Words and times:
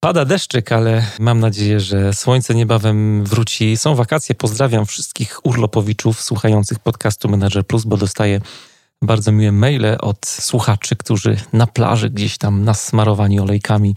pada 0.00 0.24
deszczyk, 0.24 0.72
ale 0.72 1.06
mam 1.18 1.40
nadzieję, 1.40 1.80
że 1.80 2.14
słońce 2.14 2.54
niebawem 2.54 3.24
wróci. 3.24 3.76
Są 3.76 3.94
wakacje. 3.94 4.34
Pozdrawiam 4.34 4.86
wszystkich 4.86 5.46
urlopowiczów 5.46 6.22
słuchających 6.22 6.78
podcastu 6.78 7.28
Manager 7.28 7.66
Plus, 7.66 7.84
bo 7.84 7.96
dostaję 7.96 8.40
bardzo 9.02 9.32
miłe 9.32 9.52
maile 9.52 9.96
od 10.00 10.26
słuchaczy, 10.26 10.96
którzy 10.96 11.36
na 11.52 11.66
plaży 11.66 12.10
gdzieś 12.10 12.38
tam 12.38 12.64
nasmarowani 12.64 13.40
olejkami 13.40 13.94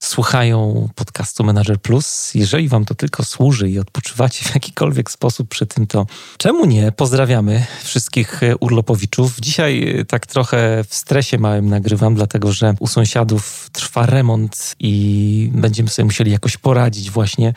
słuchają 0.00 0.88
podcastu 0.94 1.44
Manager 1.44 1.80
Plus. 1.80 2.34
Jeżeli 2.34 2.68
Wam 2.68 2.84
to 2.84 2.94
tylko 2.94 3.24
służy 3.24 3.70
i 3.70 3.78
odpoczywacie 3.78 4.44
w 4.44 4.54
jakikolwiek 4.54 5.10
sposób 5.10 5.48
przy 5.48 5.66
tym, 5.66 5.86
to 5.86 6.06
czemu 6.38 6.66
nie? 6.66 6.92
Pozdrawiamy 6.92 7.66
wszystkich 7.82 8.40
urlopowiczów. 8.60 9.40
Dzisiaj 9.40 10.04
tak 10.08 10.26
trochę 10.26 10.84
w 10.88 10.94
stresie 10.94 11.38
małym 11.38 11.68
nagrywam, 11.68 12.14
dlatego 12.14 12.52
że 12.52 12.74
u 12.80 12.86
sąsiadów 12.86 13.70
trwa 13.72 14.06
remont 14.06 14.74
i 14.78 15.50
będziemy 15.54 15.88
sobie 15.88 16.04
musieli 16.04 16.30
jakoś 16.30 16.56
poradzić 16.56 17.10
właśnie 17.10 17.54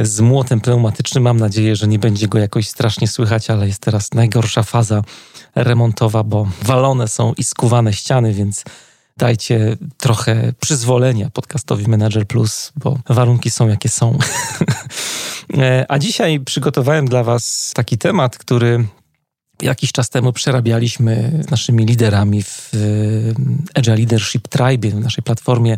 z 0.00 0.20
młotem 0.20 0.60
pneumatycznym. 0.60 1.24
Mam 1.24 1.36
nadzieję, 1.36 1.76
że 1.76 1.88
nie 1.88 1.98
będzie 1.98 2.28
go 2.28 2.38
jakoś 2.38 2.68
strasznie 2.68 3.08
słychać, 3.08 3.50
ale 3.50 3.66
jest 3.66 3.80
teraz 3.80 4.14
najgorsza 4.14 4.62
faza 4.62 5.02
remontowa, 5.54 6.22
bo 6.22 6.48
walone 6.62 7.08
są 7.08 7.32
i 7.32 7.44
skuwane 7.44 7.92
ściany, 7.92 8.32
więc 8.32 8.64
dajcie 9.16 9.76
trochę 9.96 10.52
przyzwolenia 10.60 11.30
podcastowi 11.30 11.88
Manager 11.88 12.26
Plus, 12.26 12.72
bo 12.76 12.98
warunki 13.08 13.50
są 13.50 13.68
jakie 13.68 13.88
są. 13.88 14.18
A 15.88 15.98
dzisiaj 15.98 16.40
przygotowałem 16.40 17.06
dla 17.06 17.24
Was 17.24 17.72
taki 17.74 17.98
temat, 17.98 18.38
który 18.38 18.84
jakiś 19.62 19.92
czas 19.92 20.10
temu 20.10 20.32
przerabialiśmy 20.32 21.40
z 21.46 21.50
naszymi 21.50 21.86
liderami 21.86 22.42
w 22.42 22.70
Agile 23.74 23.96
Leadership 23.96 24.48
Tribe, 24.48 24.88
w 24.88 25.00
naszej 25.00 25.24
platformie 25.24 25.76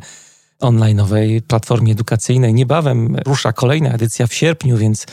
online'owej, 0.60 1.40
platformie 1.40 1.92
edukacyjnej. 1.92 2.54
Niebawem 2.54 3.16
rusza 3.26 3.52
kolejna 3.52 3.90
edycja 3.90 4.26
w 4.26 4.34
sierpniu, 4.34 4.76
więc 4.76 5.06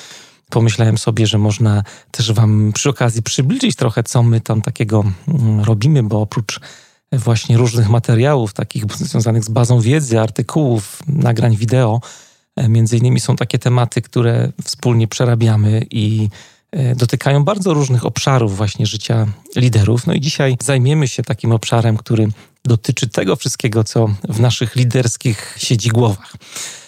pomyślałem 0.49 0.97
sobie, 0.97 1.27
że 1.27 1.37
można 1.37 1.83
też 2.11 2.33
Wam 2.33 2.71
przy 2.73 2.89
okazji 2.89 3.23
przybliżyć 3.23 3.75
trochę, 3.75 4.03
co 4.03 4.23
my 4.23 4.41
tam 4.41 4.61
takiego 4.61 5.03
mm, 5.27 5.63
robimy, 5.63 6.03
bo 6.03 6.21
oprócz 6.21 6.59
właśnie 7.17 7.57
różnych 7.57 7.89
materiałów, 7.89 8.53
takich 8.53 8.83
związanych 8.95 9.43
z 9.43 9.49
bazą 9.49 9.79
wiedzy, 9.81 10.19
artykułów, 10.19 11.03
nagrań 11.07 11.57
wideo. 11.57 12.01
E, 12.55 12.69
między 12.69 12.97
innymi 12.97 13.19
są 13.19 13.35
takie 13.35 13.59
tematy, 13.59 14.01
które 14.01 14.51
wspólnie 14.63 15.07
przerabiamy 15.07 15.85
i 15.91 16.29
e, 16.71 16.95
dotykają 16.95 17.43
bardzo 17.43 17.73
różnych 17.73 18.05
obszarów 18.05 18.57
właśnie 18.57 18.85
życia 18.85 19.27
liderów. 19.55 20.07
No 20.07 20.13
i 20.13 20.21
dzisiaj 20.21 20.57
zajmiemy 20.63 21.07
się 21.07 21.23
takim 21.23 21.51
obszarem, 21.51 21.97
który 21.97 22.27
dotyczy 22.65 23.07
tego 23.07 23.35
wszystkiego, 23.35 23.83
co 23.83 24.07
w 24.29 24.39
naszych 24.39 24.75
liderskich 24.75 25.55
siedzi 25.57 25.89
głowach. 25.89 26.33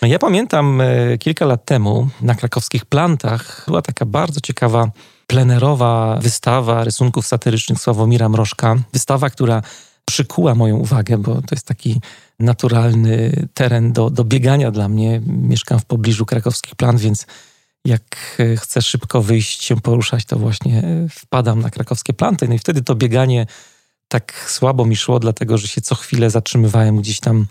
Ja 0.02 0.20
pamiętam 0.20 0.82
e, 0.82 1.18
kilka 1.18 1.46
lat 1.46 1.66
temu 1.66 2.10
na 2.22 2.36
krakowskich 2.36 2.86
plantach 2.86 3.64
była 3.68 3.82
taka 3.82 4.06
bardzo 4.06 4.42
ciekawa 4.42 4.92
plenerowa 5.28 6.20
wystawa 6.22 6.84
rysunków 6.84 7.28
satyrycznych 7.28 7.80
Sławomira 7.80 8.30
Mrożka. 8.30 8.76
Wystawa, 8.94 9.30
która 9.30 9.62
przykuła 10.10 10.56
moją 10.56 10.78
uwagę, 10.78 11.18
bo 11.18 11.42
to 11.42 11.56
jest 11.56 11.66
taki 11.66 12.02
naturalny 12.40 13.32
teren 13.54 13.94
do, 13.94 14.10
do 14.10 14.24
biegania 14.24 14.72
dla 14.72 14.90
mnie. 14.90 15.22
Mieszkam 15.26 15.80
w 15.80 15.86
pobliżu 15.86 16.26
krakowskich 16.26 16.76
plan, 16.76 16.98
więc 16.98 17.26
jak 17.86 18.38
chcę 18.58 18.82
szybko 18.82 19.22
wyjść, 19.22 19.64
się 19.64 19.82
poruszać, 19.82 20.26
to 20.26 20.40
właśnie 20.40 20.84
wpadam 21.12 21.60
na 21.60 21.70
krakowskie 21.70 22.14
planty. 22.14 22.48
No 22.48 22.54
i 22.54 22.60
wtedy 22.60 22.82
to 22.82 22.96
bieganie 22.96 23.46
tak 24.08 24.46
słabo 24.50 24.86
mi 24.86 24.96
szło, 24.96 25.20
dlatego 25.20 25.58
że 25.58 25.68
się 25.68 25.82
co 25.82 25.96
chwilę 25.96 26.30
zatrzymywałem 26.30 26.98
gdzieś 26.98 27.20
tam 27.20 27.46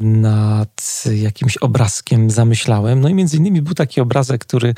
nad 0.00 1.04
jakimś 1.14 1.56
obrazkiem, 1.56 2.30
zamyślałem. 2.30 3.00
No 3.00 3.08
i 3.08 3.14
między 3.14 3.36
innymi 3.36 3.62
był 3.62 3.74
taki 3.74 4.00
obrazek, 4.00 4.44
który 4.44 4.74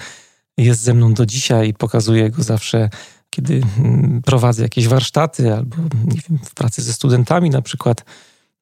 jest 0.58 0.80
ze 0.80 0.94
mną 0.94 1.14
do 1.14 1.26
dzisiaj 1.26 1.68
i 1.68 1.74
pokazuję 1.74 2.30
go 2.30 2.42
zawsze 2.42 2.90
kiedy 3.34 3.62
mm, 3.78 4.22
prowadzę 4.24 4.62
jakieś 4.62 4.88
warsztaty 4.88 5.54
albo 5.54 5.76
wiem, 6.04 6.38
w 6.44 6.54
pracy 6.54 6.82
ze 6.82 6.92
studentami, 6.92 7.50
na 7.50 7.62
przykład 7.62 8.04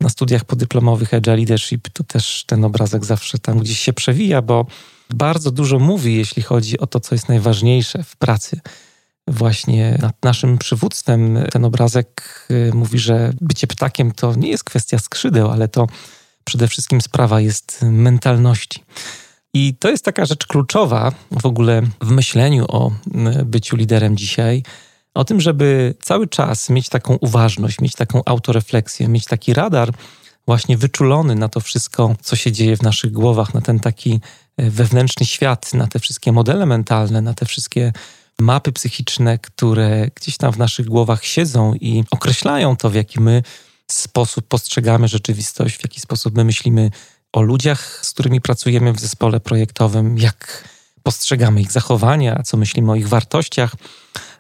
na 0.01 0.09
studiach 0.09 0.45
podyplomowych 0.45 1.15
Agile 1.15 1.37
Leadership, 1.37 1.89
to 1.89 2.05
też 2.05 2.45
ten 2.47 2.65
obrazek 2.65 3.05
zawsze 3.05 3.39
tam 3.39 3.59
gdzieś 3.59 3.79
się 3.79 3.93
przewija, 3.93 4.43
bo 4.43 4.67
bardzo 5.11 5.51
dużo 5.51 5.79
mówi, 5.79 6.17
jeśli 6.17 6.43
chodzi 6.43 6.79
o 6.79 6.87
to, 6.87 7.01
co 7.01 7.15
jest 7.15 7.29
najważniejsze 7.29 8.05
w 8.05 8.17
pracy. 8.17 8.61
Właśnie 9.29 9.99
nad 10.03 10.23
naszym 10.23 10.59
przywództwem 10.59 11.39
ten 11.51 11.65
obrazek 11.65 12.47
y, 12.51 12.75
mówi, 12.75 12.99
że 12.99 13.33
bycie 13.41 13.67
ptakiem 13.67 14.13
to 14.13 14.35
nie 14.35 14.49
jest 14.49 14.65
kwestia 14.65 14.99
skrzydeł, 14.99 15.51
ale 15.51 15.69
to 15.69 15.87
przede 16.45 16.69
wszystkim 16.69 17.01
sprawa 17.01 17.41
jest 17.41 17.83
mentalności. 17.83 18.85
I 19.55 19.75
to 19.75 19.91
jest 19.91 20.05
taka 20.05 20.25
rzecz 20.25 20.47
kluczowa 20.47 21.13
w 21.31 21.47
ogóle 21.47 21.83
w 22.01 22.11
myśleniu 22.11 22.65
o 22.69 22.93
byciu 23.45 23.77
liderem 23.77 24.17
dzisiaj. 24.17 24.63
O 25.15 25.25
tym, 25.25 25.41
żeby 25.41 25.95
cały 26.03 26.29
czas 26.29 26.71
mieć 26.71 26.89
taką 26.89 27.17
uważność, 27.21 27.81
mieć 27.81 27.95
taką 27.95 28.21
autorefleksję, 28.25 29.09
mieć 29.09 29.25
taki 29.25 29.55
radar 29.55 29.93
właśnie 30.47 30.77
wyczulony 30.77 31.35
na 31.35 31.49
to 31.49 31.61
wszystko, 31.61 32.17
co 32.23 32.37
się 32.37 32.53
dzieje 32.53 32.77
w 32.77 32.83
naszych 32.83 33.13
głowach, 33.13 33.55
na 33.55 33.61
ten 33.61 33.81
taki 33.81 34.21
e, 34.57 34.71
wewnętrzny 34.71 35.27
świat, 35.27 35.75
na 35.75 35.87
te 35.87 35.99
wszystkie 35.99 36.33
modele 36.33 36.67
mentalne, 36.67 37.21
na 37.21 37.35
te 37.35 37.47
wszystkie 37.47 37.93
mapy 38.41 38.73
psychiczne, 38.73 39.39
które 39.39 40.09
gdzieś 40.15 40.37
tam 40.37 40.53
w 40.53 40.59
naszych 40.59 40.87
głowach 40.87 41.25
siedzą 41.25 41.75
i 41.75 42.05
określają 42.11 42.77
to, 42.77 42.91
w 42.91 42.95
jaki 42.95 43.21
my 43.21 43.43
sposób 43.91 44.49
postrzegamy 44.49 45.09
rzeczywistość, 45.09 45.77
w 45.77 45.85
jaki 45.85 46.01
sposób 46.01 46.37
my 46.37 46.45
myślimy 46.45 46.91
o 47.33 47.43
ludziach, 47.43 48.01
z 48.03 48.11
którymi 48.11 48.41
pracujemy 48.41 48.93
w 48.93 49.01
zespole 49.01 49.41
projektowym, 49.41 50.19
jak 50.19 50.69
postrzegamy 51.03 51.61
ich 51.61 51.73
zachowania, 51.73 52.43
co 52.43 52.57
myślimy 52.57 52.93
o 52.93 52.95
ich 52.95 53.09
wartościach. 53.09 53.75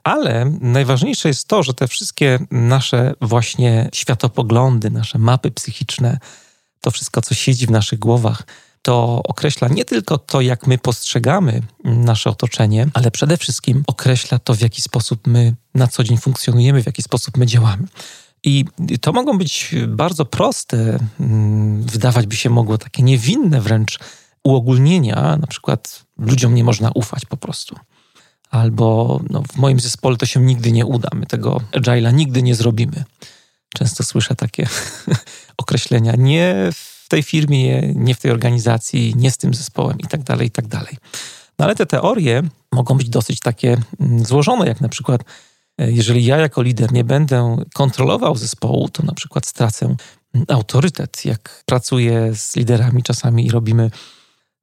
Ale 0.04 0.44
najważniejsze 0.60 1.28
jest 1.28 1.48
to, 1.48 1.62
że 1.62 1.75
te 1.75 1.88
wszystkie 1.88 2.38
nasze 2.50 3.14
właśnie 3.20 3.88
światopoglądy, 3.94 4.91
nasze 4.91 5.19
mapy 5.19 5.50
psychiczne, 5.50 6.19
to 6.81 6.91
wszystko, 6.91 7.22
co 7.22 7.34
siedzi 7.34 7.66
w 7.66 7.70
naszych 7.70 7.98
głowach, 7.98 8.42
to 8.82 9.22
określa 9.25 9.69
nie 9.69 9.84
tylko 9.84 10.19
to, 10.19 10.41
jak 10.41 10.66
my 10.66 10.78
postrzegamy 10.78 11.62
nasze 11.84 12.31
otoczenie, 12.31 12.86
ale 12.94 13.10
przede 13.10 13.36
wszystkim 13.36 13.84
określa 13.86 14.38
to, 14.38 14.54
w 14.54 14.60
jaki 14.60 14.82
sposób 14.82 15.26
my 15.26 15.54
na 15.75 15.86
co 15.86 16.04
dzień 16.04 16.19
funkcjonujemy, 16.19 16.82
w 16.82 16.86
jaki 16.86 17.02
sposób 17.02 17.36
my 17.36 17.47
działamy. 17.47 17.86
I 18.44 18.64
to 19.00 19.12
mogą 19.12 19.38
być 19.38 19.75
bardzo 19.88 20.25
proste, 20.25 20.98
mm, 21.20 21.82
wydawać 21.82 22.26
by 22.26 22.36
się 22.36 22.50
mogło 22.50 22.78
takie 22.78 23.03
niewinne 23.03 23.60
wręcz 23.60 23.98
uogólnienia, 24.44 25.36
na 25.36 25.47
przykład 25.47 26.04
ludziom 26.19 26.54
nie 26.54 26.64
można 26.64 26.91
ufać 26.94 27.26
po 27.26 27.36
prostu. 27.36 27.76
Albo 28.50 29.20
no, 29.31 29.42
w 29.52 29.56
moim 29.56 29.81
zespole 29.81 30.16
to 30.16 30.26
się 30.26 30.41
nigdy 30.41 30.72
nie 30.72 30.86
uda, 30.86 31.08
my 31.14 31.26
tego 31.26 31.60
agile'a 31.72 32.12
nigdy 32.12 32.42
nie 32.42 32.54
zrobimy. 32.54 33.04
Często 33.78 34.04
słyszę 34.04 34.34
takie 34.34 34.69
określenia, 35.62 36.14
nie 36.19 36.70
w 36.75 37.06
tej 37.08 37.22
firmie, 37.22 37.93
nie 37.94 38.14
w 38.14 38.20
tej 38.20 38.31
organizacji, 38.31 39.14
nie 39.16 39.31
z 39.31 39.37
tym 39.37 39.55
zespołem 39.55 39.99
i 39.99 40.06
tak 40.06 40.22
dalej, 40.22 40.49
i 40.49 40.50
tak 40.50 40.66
dalej. 40.66 40.96
No 41.58 41.64
ale 41.64 41.75
te 41.75 41.87
teorie 41.87 42.43
mogą 42.72 42.96
być 42.99 43.08
dosyć 43.08 43.40
takie 43.40 43.76
mm, 44.00 44.25
złożone, 44.25 44.66
jak 44.66 44.81
na 44.81 44.88
przykład 44.88 45.25
jeżeli 45.78 46.24
ja 46.24 46.36
jako 46.36 46.62
lider 46.62 46.92
nie 46.92 47.04
będę 47.04 47.56
kontrolował 47.74 48.36
zespołu, 48.36 48.88
to 48.88 49.02
na 49.02 49.12
przykład 49.12 49.46
stracę 49.46 49.96
autorytet. 50.48 51.24
Jak 51.24 51.62
pracuję 51.66 52.34
z 52.34 52.56
liderami 52.56 53.02
czasami 53.02 53.46
i 53.46 53.50
robimy 53.50 53.90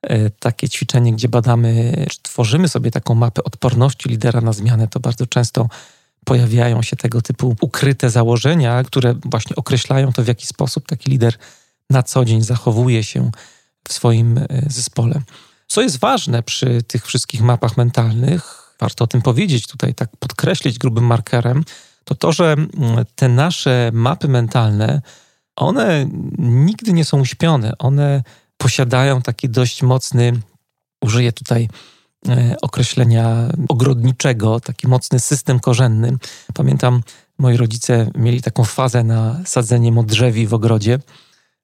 e, 0.01 0.29
takie 0.29 0.69
ćwiczenie, 0.69 1.13
gdzie 1.13 1.29
badamy, 1.29 2.06
czy 2.09 2.21
tworzymy 2.21 2.67
sobie 2.67 2.91
taką 2.91 3.15
mapę 3.15 3.44
odporności 3.44 4.09
lidera 4.09 4.41
na 4.41 4.53
zmianę, 4.53 4.88
to 4.88 5.00
bardzo 5.00 5.25
często 5.27 5.69
pojawiają 6.25 6.81
się 6.81 6.95
tego 6.95 7.21
typu 7.21 7.55
ukryte 7.62 8.09
założenia, 8.09 8.83
które 8.83 9.15
właśnie 9.25 9.55
określają 9.55 10.13
to, 10.13 10.23
w 10.23 10.27
jaki 10.27 10.47
sposób 10.47 10.88
taki 10.88 11.09
lider 11.09 11.33
na 11.89 12.03
co 12.03 12.25
dzień 12.25 12.41
zachowuje 12.41 13.03
się 13.03 13.31
w 13.88 13.94
swoim 13.94 14.38
e, 14.38 14.47
zespole. 14.67 15.21
Co 15.67 15.81
jest 15.81 16.00
ważne 16.00 16.44
przy 16.44 16.83
tych 16.83 17.05
wszystkich 17.05 17.41
mapach 17.41 17.77
mentalnych, 17.77 18.58
warto 18.79 19.03
o 19.03 19.07
tym 19.07 19.21
powiedzieć, 19.21 19.67
tutaj 19.67 19.95
tak 19.95 20.09
podkreślić 20.19 20.77
grubym 20.77 21.03
markerem, 21.03 21.63
to 22.03 22.15
to, 22.15 22.31
że 22.31 22.53
mm, 22.53 23.05
te 23.15 23.29
nasze 23.29 23.91
mapy 23.93 24.27
mentalne, 24.27 25.01
one 25.55 26.09
nigdy 26.37 26.93
nie 26.93 27.05
są 27.05 27.19
uśpione. 27.19 27.73
One 27.79 28.23
posiadają 28.57 29.21
taki 29.21 29.49
dość 29.49 29.83
mocny, 29.83 30.33
użyję 31.01 31.33
tutaj 31.33 31.69
e, 32.27 32.55
określenia 32.61 33.49
ogrodniczego, 33.69 34.59
taki 34.59 34.87
mocny 34.87 35.19
system 35.19 35.59
korzenny. 35.59 36.17
Pamiętam, 36.53 37.01
moi 37.37 37.57
rodzice 37.57 38.11
mieli 38.15 38.41
taką 38.41 38.63
fazę 38.63 39.03
na 39.03 39.39
sadzenie 39.45 39.91
modrzewi 39.91 40.47
w 40.47 40.53
ogrodzie. 40.53 40.99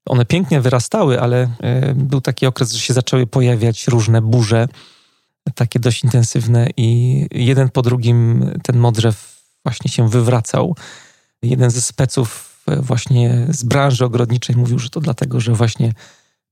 One 0.06 0.26
pięknie 0.26 0.62
wyrastały, 0.62 1.22
ale 1.22 1.50
e, 1.60 1.96
był 1.96 2.22
taki 2.22 2.46
okres, 2.46 2.72
że 2.72 2.80
się 2.80 2.94
zaczęły 2.94 3.28
pojawiać 3.28 3.88
różne 3.88 4.22
burze, 4.22 4.68
takie 5.56 5.80
dość 5.80 6.04
intensywne, 6.04 6.70
i 6.78 7.28
jeden 7.32 7.70
po 7.70 7.82
drugim 7.82 8.52
ten 8.64 8.78
modrzew 8.78 9.42
właśnie 9.66 9.92
się 9.92 10.10
wywracał. 10.10 10.76
Jeden 11.42 11.72
ze 11.72 11.82
speców 11.82 12.56
właśnie 12.68 13.48
z 13.50 13.64
branży 13.64 14.06
ogrodniczej 14.06 14.56
mówił, 14.56 14.80
że 14.80 14.90
to 14.90 15.00
dlatego, 15.00 15.40
że 15.40 15.54
właśnie 15.54 15.94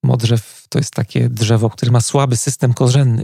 modrzew 0.04 0.66
to 0.70 0.80
jest 0.80 0.94
takie 0.94 1.30
drzewo, 1.30 1.70
które 1.70 1.92
ma 1.92 2.02
słaby 2.02 2.38
system 2.38 2.74
korzenny. 2.74 3.24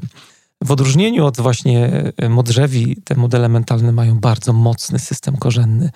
W 0.64 0.72
odróżnieniu 0.72 1.26
od 1.26 1.42
właśnie 1.42 1.92
modrzewi, 2.30 3.02
te 3.06 3.16
modele 3.16 3.50
mentalne 3.50 3.92
mają 3.92 4.20
bardzo 4.20 4.54
mocny 4.54 5.00
system 5.00 5.38
korzenny. 5.38 5.90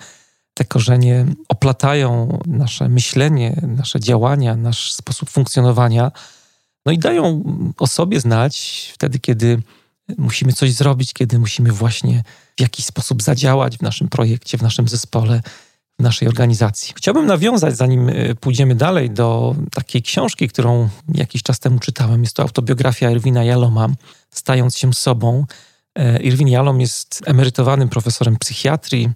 Te 0.54 0.64
korzenie 0.64 1.26
oplatają 1.48 2.38
nasze 2.46 2.88
myślenie, 2.88 3.60
nasze 3.62 4.00
działania, 4.00 4.56
nasz 4.56 4.92
sposób 4.92 5.30
funkcjonowania. 5.30 6.12
No 6.86 6.92
i 6.92 6.98
dają 6.98 7.42
o 7.78 7.86
sobie 7.86 8.20
znać 8.20 8.90
wtedy, 8.94 9.18
kiedy 9.18 9.62
musimy 10.18 10.52
coś 10.52 10.72
zrobić, 10.72 11.12
kiedy 11.12 11.38
musimy 11.38 11.72
właśnie 11.72 12.22
w 12.56 12.60
jakiś 12.60 12.84
sposób 12.84 13.22
zadziałać 13.22 13.78
w 13.78 13.82
naszym 13.82 14.08
projekcie, 14.08 14.58
w 14.58 14.62
naszym 14.62 14.88
zespole, 14.88 15.42
w 15.98 16.02
naszej 16.02 16.28
organizacji. 16.28 16.94
Chciałbym 16.96 17.26
nawiązać, 17.26 17.76
zanim 17.76 18.08
e, 18.08 18.34
pójdziemy 18.34 18.74
dalej, 18.74 19.10
do 19.10 19.56
takiej 19.72 20.02
książki, 20.02 20.48
którą 20.48 20.88
jakiś 21.14 21.42
czas 21.42 21.60
temu 21.60 21.78
czytałem. 21.78 22.22
Jest 22.22 22.36
to 22.36 22.42
autobiografia 22.42 23.10
Irwina 23.10 23.44
Jaloma, 23.44 23.88
Stając 24.30 24.78
się 24.78 24.94
sobą. 24.94 25.44
E, 25.94 26.22
Irwin 26.22 26.48
Jalom 26.48 26.80
jest 26.80 27.22
emerytowanym 27.26 27.88
profesorem 27.88 28.36
psychiatrii, 28.36 29.10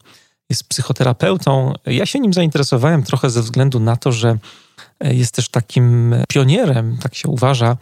jest 0.50 0.68
psychoterapeutą. 0.68 1.72
Ja 1.86 2.06
się 2.06 2.20
nim 2.20 2.32
zainteresowałem 2.32 3.02
trochę 3.02 3.30
ze 3.30 3.42
względu 3.42 3.80
na 3.80 3.96
to, 3.96 4.12
że 4.12 4.38
e, 5.00 5.14
jest 5.14 5.34
też 5.34 5.48
takim 5.48 6.14
pionierem, 6.28 6.96
tak 7.02 7.14
się 7.14 7.28
uważa, 7.28 7.76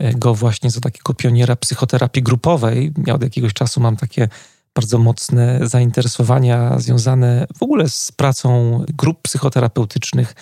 go 0.00 0.34
właśnie 0.34 0.70
za 0.70 0.80
takiego 0.80 1.14
pioniera 1.14 1.56
psychoterapii 1.56 2.22
grupowej. 2.22 2.92
Ja 3.06 3.14
od 3.14 3.22
jakiegoś 3.22 3.52
czasu 3.52 3.80
mam 3.80 3.96
takie 3.96 4.28
bardzo 4.74 4.98
mocne 4.98 5.60
zainteresowania 5.62 6.78
związane 6.78 7.46
w 7.58 7.62
ogóle 7.62 7.88
z 7.88 8.12
pracą 8.12 8.80
grup 8.88 9.22
psychoterapeutycznych, 9.22 10.34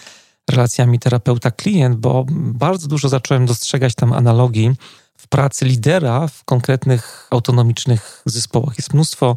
relacjami 0.50 0.98
terapeuta-klient, 0.98 1.94
bo 1.94 2.24
bardzo 2.30 2.88
dużo 2.88 3.08
zacząłem 3.08 3.46
dostrzegać 3.46 3.94
tam 3.94 4.12
analogii 4.12 4.74
w 5.16 5.28
pracy 5.28 5.64
lidera 5.64 6.28
w 6.28 6.44
konkretnych 6.44 7.26
autonomicznych 7.30 8.22
zespołach. 8.26 8.78
Jest 8.78 8.94
mnóstwo 8.94 9.36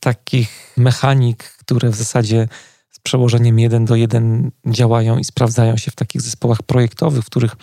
takich 0.00 0.74
mechanik, 0.76 1.44
które 1.44 1.90
w 1.90 1.94
zasadzie 1.94 2.48
z 2.90 2.98
przełożeniem 3.00 3.58
jeden 3.58 3.84
do 3.84 3.96
jeden 3.96 4.50
działają 4.66 5.18
i 5.18 5.24
sprawdzają 5.24 5.76
się 5.76 5.90
w 5.90 5.94
takich 5.94 6.22
zespołach 6.22 6.62
projektowych, 6.62 7.22
w 7.22 7.26
których 7.26 7.56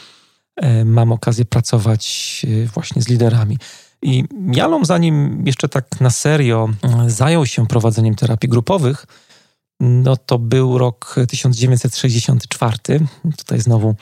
e, 0.55 0.85
mam 0.85 1.11
okazję 1.11 1.45
pracować 1.45 2.45
e, 2.63 2.65
właśnie 2.65 3.01
z 3.01 3.07
liderami. 3.07 3.57
I 4.01 4.23
Jalom, 4.53 4.85
zanim 4.85 5.43
jeszcze 5.45 5.69
tak 5.69 6.01
na 6.01 6.09
serio 6.09 6.69
e, 6.83 7.09
zajął 7.09 7.45
się 7.45 7.67
prowadzeniem 7.67 8.15
terapii 8.15 8.49
grupowych, 8.49 9.05
no 9.79 10.17
to 10.17 10.39
był 10.39 10.77
rok 10.77 11.15
1964. 11.29 12.77
Tutaj 13.37 13.59
znowu 13.59 13.95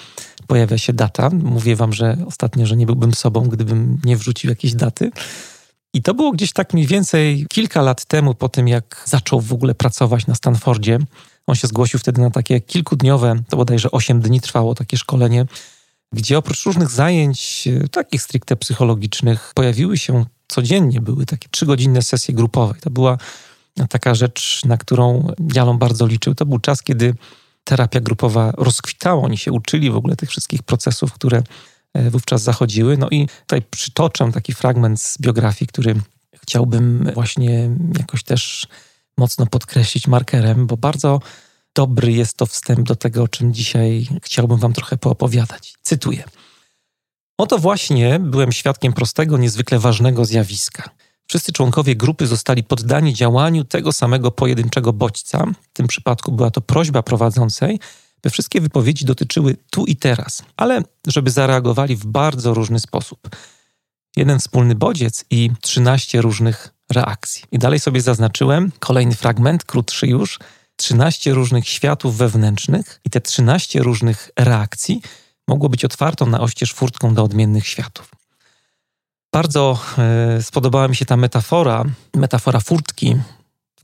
pojawia 0.47 0.77
się 0.77 0.93
data. 0.93 1.29
Mówię 1.29 1.75
wam, 1.75 1.93
że 1.93 2.17
ostatnio, 2.25 2.65
że 2.65 2.77
nie 2.77 2.85
byłbym 2.85 3.13
sobą, 3.13 3.41
gdybym 3.41 3.99
nie 4.03 4.17
wrzucił 4.17 4.49
jakiejś 4.49 4.73
daty. 4.73 5.11
I 5.93 6.01
to 6.01 6.13
było 6.13 6.31
gdzieś 6.31 6.53
tak 6.53 6.73
mniej 6.73 6.87
więcej 6.87 7.45
kilka 7.49 7.81
lat 7.81 8.05
temu, 8.05 8.35
po 8.35 8.49
tym 8.49 8.67
jak 8.67 9.03
zaczął 9.05 9.41
w 9.41 9.53
ogóle 9.53 9.75
pracować 9.75 10.27
na 10.27 10.35
Stanfordzie. 10.35 10.99
On 11.47 11.55
się 11.55 11.67
zgłosił 11.67 11.99
wtedy 11.99 12.21
na 12.21 12.29
takie 12.31 12.61
kilkudniowe, 12.61 13.35
to 13.49 13.57
bodajże 13.57 13.91
8 13.91 14.21
dni 14.21 14.41
trwało 14.41 14.75
takie 14.75 14.97
szkolenie 14.97 15.45
gdzie 16.13 16.37
oprócz 16.37 16.65
różnych 16.65 16.89
zajęć, 16.89 17.67
e, 17.67 17.87
takich 17.87 18.21
stricte 18.21 18.55
psychologicznych, 18.55 19.51
pojawiły 19.55 19.97
się 19.97 20.25
codziennie, 20.47 21.01
były 21.01 21.25
takie 21.25 21.49
trzygodzinne 21.49 22.01
sesje 22.01 22.33
grupowe. 22.33 22.73
To 22.81 22.89
była 22.89 23.17
taka 23.89 24.15
rzecz, 24.15 24.61
na 24.65 24.77
którą 24.77 25.27
Jalon 25.53 25.77
bardzo 25.77 26.07
liczył. 26.07 26.35
To 26.35 26.45
był 26.45 26.59
czas, 26.59 26.83
kiedy 26.83 27.15
terapia 27.63 27.99
grupowa 27.99 28.51
rozkwitała. 28.57 29.23
Oni 29.23 29.37
się 29.37 29.51
uczyli 29.51 29.91
w 29.91 29.95
ogóle 29.95 30.15
tych 30.15 30.29
wszystkich 30.29 30.63
procesów, 30.63 31.13
które 31.13 31.43
wówczas 32.11 32.41
zachodziły. 32.41 32.97
No 32.97 33.09
i 33.09 33.27
tutaj 33.27 33.61
przytoczę 33.61 34.31
taki 34.31 34.53
fragment 34.53 35.01
z 35.01 35.17
biografii, 35.21 35.67
który 35.67 35.95
chciałbym 36.41 37.11
właśnie 37.13 37.69
jakoś 37.99 38.23
też 38.23 38.67
mocno 39.17 39.45
podkreślić 39.45 40.07
markerem, 40.07 40.67
bo 40.67 40.77
bardzo 40.77 41.19
dobry 41.75 42.11
jest 42.11 42.37
to 42.37 42.45
wstęp 42.45 42.87
do 42.87 42.95
tego, 42.95 43.23
o 43.23 43.27
czym 43.27 43.53
dzisiaj 43.53 44.07
chciałbym 44.23 44.57
Wam 44.57 44.73
trochę 44.73 44.97
poopowiadać. 44.97 45.75
Cytuję. 45.81 46.23
Oto 47.37 47.57
właśnie 47.57 48.19
byłem 48.19 48.51
świadkiem 48.51 48.93
prostego, 48.93 49.37
niezwykle 49.37 49.79
ważnego 49.79 50.25
zjawiska. 50.25 50.89
Wszyscy 51.27 51.51
członkowie 51.51 51.95
grupy 51.95 52.27
zostali 52.27 52.63
poddani 52.63 53.13
działaniu 53.13 53.63
tego 53.63 53.93
samego 53.93 54.31
pojedynczego 54.31 54.93
bodźca. 54.93 55.45
W 55.61 55.73
tym 55.73 55.87
przypadku 55.87 56.31
była 56.31 56.51
to 56.51 56.61
prośba 56.61 57.03
prowadzącej, 57.03 57.79
by 58.21 58.29
wszystkie 58.29 58.61
wypowiedzi 58.61 59.05
dotyczyły 59.05 59.57
tu 59.71 59.85
i 59.85 59.95
teraz, 59.95 60.43
ale 60.57 60.81
żeby 61.07 61.31
zareagowali 61.31 61.95
w 61.95 62.05
bardzo 62.05 62.53
różny 62.53 62.79
sposób. 62.79 63.29
Jeden 64.15 64.39
wspólny 64.39 64.75
bodziec 64.75 65.25
i 65.29 65.51
13 65.61 66.21
różnych 66.21 66.73
reakcji. 66.91 67.43
I 67.51 67.59
dalej 67.59 67.79
sobie 67.79 68.01
zaznaczyłem 68.01 68.71
kolejny 68.79 69.15
fragment, 69.15 69.63
krótszy 69.63 70.07
już, 70.07 70.39
13 70.75 71.33
różnych 71.33 71.67
światów 71.69 72.17
wewnętrznych 72.17 72.99
i 73.05 73.09
te 73.09 73.21
13 73.21 73.79
różnych 73.79 74.31
reakcji 74.39 75.01
mogło 75.47 75.69
być 75.69 75.85
otwartą 75.85 76.25
na 76.25 76.39
oścież 76.39 76.73
furtką 76.73 77.13
do 77.13 77.23
odmiennych 77.23 77.67
światów. 77.67 78.11
Bardzo 79.33 79.79
e, 79.97 80.43
spodobała 80.43 80.87
mi 80.87 80.95
się 80.95 81.05
ta 81.05 81.17
metafora, 81.17 81.85
metafora 82.15 82.59
furtki. 82.59 83.15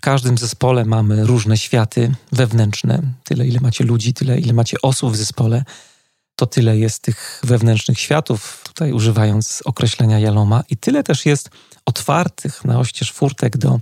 Każdym 0.04 0.38
zespole 0.38 0.86
mamy 0.86 1.26
różne 1.26 1.58
światy 1.58 2.12
wewnętrzne. 2.32 3.02
Tyle, 3.24 3.48
ile 3.48 3.60
macie 3.60 3.84
ludzi, 3.84 4.14
tyle, 4.14 4.40
ile 4.40 4.54
macie 4.54 4.78
osób 4.82 5.14
w 5.14 5.16
zespole, 5.16 5.64
to 6.36 6.46
tyle 6.46 6.78
jest 6.78 7.02
tych 7.02 7.42
wewnętrznych 7.44 8.00
światów, 8.00 8.62
tutaj 8.64 8.92
używając 8.92 9.62
określenia 9.66 10.20
Jaloma, 10.20 10.64
i 10.70 10.78
tyle 10.78 11.04
też 11.04 11.26
jest 11.26 11.50
otwartych 11.86 12.66
na 12.66 12.80
oścież 12.80 13.12
furtek 13.12 13.58
do 13.58 13.80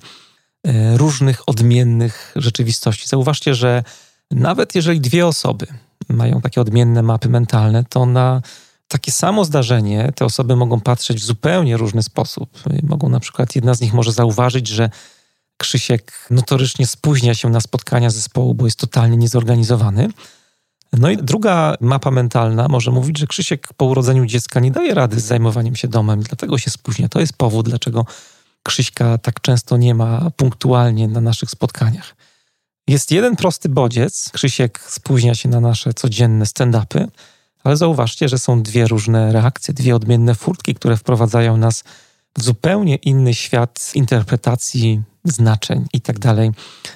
E, 0.67 0.98
różnych 0.98 1.50
odmiennych 1.50 2.34
rzeczywistości. 2.36 3.07
Zauważcie, 3.07 3.55
że 3.55 3.84
nawet 4.31 4.75
jeżeli 4.75 5.01
dwie 5.01 5.27
osoby 5.27 5.67
mają 6.10 6.41
takie 6.41 6.62
odmienne 6.62 7.03
mapy 7.03 7.29
mentalne, 7.29 7.84
to 7.84 8.05
na 8.05 8.41
takie 8.88 9.12
samo 9.12 9.46
zdarzenie 9.46 10.12
te 10.15 10.25
osoby 10.25 10.55
mogą 10.55 10.79
patrzeć 10.79 11.17
w 11.17 11.25
zupełnie 11.25 11.77
różny 11.77 12.03
sposób. 12.03 12.50
Mogą 12.84 13.10
na 13.10 13.19
przykład, 13.19 13.55
jedna 13.55 13.74
z 13.74 13.81
nich 13.81 13.93
może 13.93 14.12
zauważyć, 14.12 14.67
że 14.67 14.89
Krzysiek 15.62 16.27
notorycznie 16.30 16.88
spóźnia 16.88 17.34
się 17.34 17.50
na 17.50 17.62
spotkania 17.62 18.10
zespołu, 18.10 18.53
bo 18.53 18.65
jest 18.65 18.80
totalnie 18.80 19.18
niezorganizowany. 19.18 20.10
No 20.94 21.10
i 21.10 21.18
druga 21.18 21.75
mapa 21.82 22.12
mentalna 22.12 22.68
może 22.68 22.91
mówić, 22.91 23.20
że 23.20 23.27
Krzysiek 23.27 23.74
po 23.77 23.86
urodzeniu 23.86 24.25
dziecka 24.25 24.60
nie 24.60 24.72
daje 24.72 24.94
rady 24.94 25.20
z 25.20 25.24
zajmowaniem 25.24 25.75
się 25.75 25.88
domem, 25.88 26.24
dlatego 26.24 26.58
się 26.58 26.72
spóźnia. 26.72 27.10
To 27.10 27.20
jest 27.20 27.34
powód, 27.34 27.70
dlaczego 27.70 28.06
Krzyśka 28.63 29.18
tak 29.18 29.41
często 29.41 29.77
nie 29.77 29.96
ma 29.96 30.32
punktualnie 30.36 31.08
na 31.08 31.22
naszych 31.22 31.50
spotkaniach. 31.50 32.15
Jest 32.88 33.12
jeden 33.12 33.36
prosty 33.36 33.70
bodziec. 33.70 34.30
Krzysiek 34.34 34.80
spóźnia 34.88 35.36
się 35.36 35.50
na 35.50 35.60
nasze 35.60 35.94
codzienne 35.94 36.46
stand-upy, 36.46 37.08
ale 37.63 37.77
zauważcie, 37.77 38.30
że 38.30 38.39
są 38.39 38.63
dwie 38.63 38.88
różne 38.88 39.32
reakcje, 39.32 39.74
dwie 39.74 39.96
odmienne 39.96 40.36
furtki, 40.36 40.75
które 40.75 40.98
wprowadzają 40.98 41.58
nas 41.58 41.84
zupełnie 42.38 42.95
inny 42.95 43.33
świat 43.33 43.91
interpretacji 43.95 45.01
znaczeń 45.23 45.85
itd. 45.93 46.19
Tak 46.21 46.38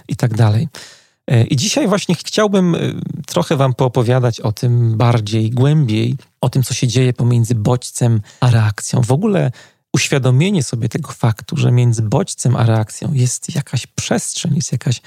itd. 0.08 0.38
Tak 0.38 0.82
e, 1.28 1.44
I 1.44 1.56
dzisiaj 1.56 1.88
właśnie 1.88 2.16
chciałbym 2.16 2.76
e, 2.76 2.80
trochę 3.28 3.58
Wam 3.58 3.74
poopowiadać 3.74 4.40
o 4.40 4.52
tym 4.52 4.98
bardziej, 4.98 5.52
głębiej, 5.52 6.18
o 6.42 6.50
tym, 6.50 6.64
co 6.64 6.74
się 6.74 6.88
dzieje 6.88 7.14
pomiędzy 7.14 7.56
bodźcem 7.56 8.22
a 8.40 8.50
reakcją. 8.50 9.02
W 9.02 9.12
ogóle 9.12 9.52
uświadomienie 9.94 10.64
sobie 10.64 10.90
tego 10.90 11.12
faktu, 11.12 11.58
że 11.58 11.72
między 11.72 12.02
bodźcem 12.02 12.56
a 12.56 12.66
reakcją 12.66 13.14
jest 13.14 13.56
jakaś 13.56 13.88
przestrzeń, 13.88 14.56
jest 14.56 14.72
jakaś 14.72 15.02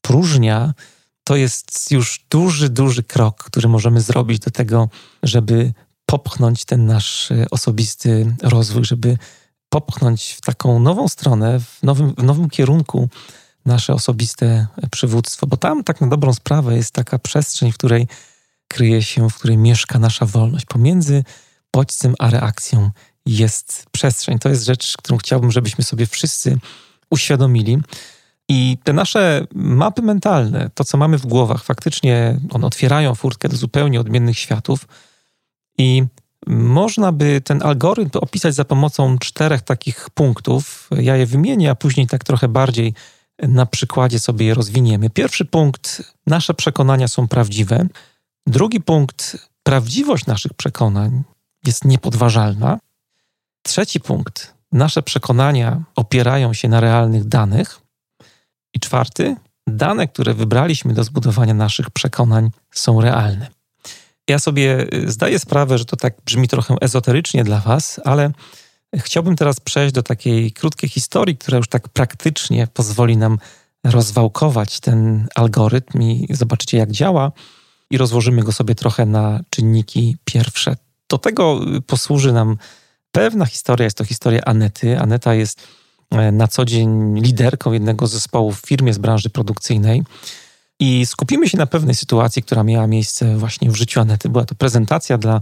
próżnia, 0.00 0.74
to 1.24 1.36
jest 1.36 1.90
już 1.90 2.24
duży, 2.30 2.68
duży 2.68 3.02
krok, 3.02 3.44
który 3.44 3.68
możemy 3.68 4.00
zrobić 4.00 4.38
do 4.38 4.50
tego, 4.50 4.88
żeby 5.22 5.72
popchnąć 6.06 6.64
ten 6.64 6.86
nasz 6.86 7.30
e, 7.30 7.46
osobisty 7.50 8.34
rozwój, 8.42 8.84
żeby 8.84 9.18
popchnąć 9.70 10.32
w 10.32 10.40
taką 10.40 10.78
nową 10.80 11.08
stronę, 11.08 11.60
w 11.60 11.82
nowym, 11.82 12.14
w 12.14 12.22
nowym 12.22 12.50
kierunku 12.50 13.08
nasze 13.66 13.94
osobiste 13.94 14.66
przywództwo, 14.90 15.46
bo 15.46 15.56
tam 15.56 15.84
tak 15.84 16.00
na 16.00 16.06
dobrą 16.06 16.34
sprawę 16.34 16.76
jest 16.76 16.94
taka 16.94 17.18
przestrzeń, 17.18 17.72
w 17.72 17.74
której 17.74 18.08
kryje 18.68 19.02
się, 19.02 19.30
w 19.30 19.34
której 19.34 19.58
mieszka 19.58 19.98
nasza 19.98 20.26
wolność. 20.26 20.66
Pomiędzy 20.66 21.24
bodźcem 21.72 22.14
a 22.18 22.30
reakcją 22.30 22.90
jest 23.26 23.86
przestrzeń. 23.92 24.38
To 24.38 24.48
jest 24.48 24.64
rzecz, 24.64 24.96
którą 24.96 25.18
chciałbym, 25.18 25.52
żebyśmy 25.52 25.84
sobie 25.84 26.06
wszyscy 26.06 26.58
uświadomili. 27.10 27.78
I 28.48 28.78
te 28.84 28.92
nasze 28.92 29.46
mapy 29.54 30.02
mentalne, 30.02 30.70
to 30.74 30.84
co 30.84 30.98
mamy 30.98 31.18
w 31.18 31.26
głowach, 31.26 31.64
faktycznie 31.64 32.40
one 32.50 32.66
otwierają 32.66 33.14
furtkę 33.14 33.48
do 33.48 33.56
zupełnie 33.56 34.00
odmiennych 34.00 34.38
światów. 34.38 34.88
I 35.78 36.04
można 36.46 37.12
by 37.12 37.40
ten 37.40 37.62
algorytm 37.62 38.18
opisać 38.18 38.54
za 38.54 38.64
pomocą 38.64 39.18
czterech 39.18 39.62
takich 39.62 40.10
punktów. 40.10 40.90
Ja 40.90 41.16
je 41.16 41.26
wymienię, 41.26 41.70
a 41.70 41.74
później 41.74 42.06
tak 42.06 42.24
trochę 42.24 42.48
bardziej 42.48 42.94
na 43.42 43.66
przykładzie 43.66 44.20
sobie 44.20 44.46
je 44.46 44.54
rozwiniemy. 44.54 45.10
Pierwszy 45.10 45.44
punkt: 45.44 46.02
nasze 46.26 46.54
przekonania 46.54 47.08
są 47.08 47.28
prawdziwe. 47.28 47.86
Drugi 48.46 48.80
punkt: 48.80 49.48
prawdziwość 49.62 50.26
naszych 50.26 50.54
przekonań 50.54 51.22
jest 51.66 51.84
niepodważalna. 51.84 52.78
Trzeci 53.62 54.00
punkt: 54.00 54.54
nasze 54.72 55.02
przekonania 55.02 55.82
opierają 55.96 56.52
się 56.54 56.68
na 56.68 56.80
realnych 56.80 57.24
danych. 57.24 57.80
I 58.74 58.80
czwarty: 58.80 59.36
dane, 59.66 60.08
które 60.08 60.34
wybraliśmy 60.34 60.94
do 60.94 61.04
zbudowania 61.04 61.54
naszych 61.54 61.90
przekonań, 61.90 62.50
są 62.70 63.00
realne. 63.00 63.59
Ja 64.30 64.38
sobie 64.38 64.86
zdaję 65.06 65.38
sprawę, 65.38 65.78
że 65.78 65.84
to 65.84 65.96
tak 65.96 66.14
brzmi 66.24 66.48
trochę 66.48 66.76
ezoterycznie 66.80 67.44
dla 67.44 67.60
Was, 67.60 68.00
ale 68.04 68.30
chciałbym 68.96 69.36
teraz 69.36 69.60
przejść 69.60 69.94
do 69.94 70.02
takiej 70.02 70.52
krótkiej 70.52 70.90
historii, 70.90 71.36
która 71.36 71.58
już 71.58 71.68
tak 71.68 71.88
praktycznie 71.88 72.66
pozwoli 72.66 73.16
nam 73.16 73.38
rozwałkować 73.84 74.80
ten 74.80 75.28
algorytm 75.34 76.02
i 76.02 76.26
zobaczycie, 76.30 76.78
jak 76.78 76.90
działa, 76.90 77.32
i 77.90 77.98
rozłożymy 77.98 78.42
go 78.42 78.52
sobie 78.52 78.74
trochę 78.74 79.06
na 79.06 79.40
czynniki 79.50 80.16
pierwsze. 80.24 80.76
Do 81.08 81.18
tego 81.18 81.60
posłuży 81.86 82.32
nam 82.32 82.56
pewna 83.12 83.46
historia, 83.46 83.84
jest 83.84 83.96
to 83.96 84.04
historia 84.04 84.40
Anety. 84.44 84.98
Aneta 84.98 85.34
jest 85.34 85.66
e, 86.10 86.32
na 86.32 86.48
co 86.48 86.64
dzień 86.64 87.20
liderką 87.20 87.72
jednego 87.72 88.06
z 88.06 88.12
zespołów 88.12 88.60
w 88.60 88.66
firmie 88.66 88.94
z 88.94 88.98
branży 88.98 89.30
produkcyjnej. 89.30 90.02
I 90.80 91.06
skupimy 91.06 91.48
się 91.48 91.58
na 91.58 91.66
pewnej 91.66 91.94
sytuacji, 91.94 92.42
która 92.42 92.64
miała 92.64 92.86
miejsce 92.86 93.36
właśnie 93.36 93.70
w 93.70 93.76
życiu 93.76 94.00
Anety. 94.00 94.28
Była 94.28 94.44
to 94.44 94.54
prezentacja 94.54 95.18
dla 95.18 95.40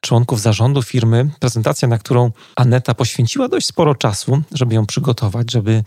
członków 0.00 0.40
zarządu 0.40 0.82
firmy, 0.82 1.30
prezentacja, 1.40 1.88
na 1.88 1.98
którą 1.98 2.30
Aneta 2.56 2.94
poświęciła 2.94 3.48
dość 3.48 3.66
sporo 3.66 3.94
czasu, 3.94 4.42
żeby 4.52 4.74
ją 4.74 4.86
przygotować, 4.86 5.52
żeby 5.52 5.84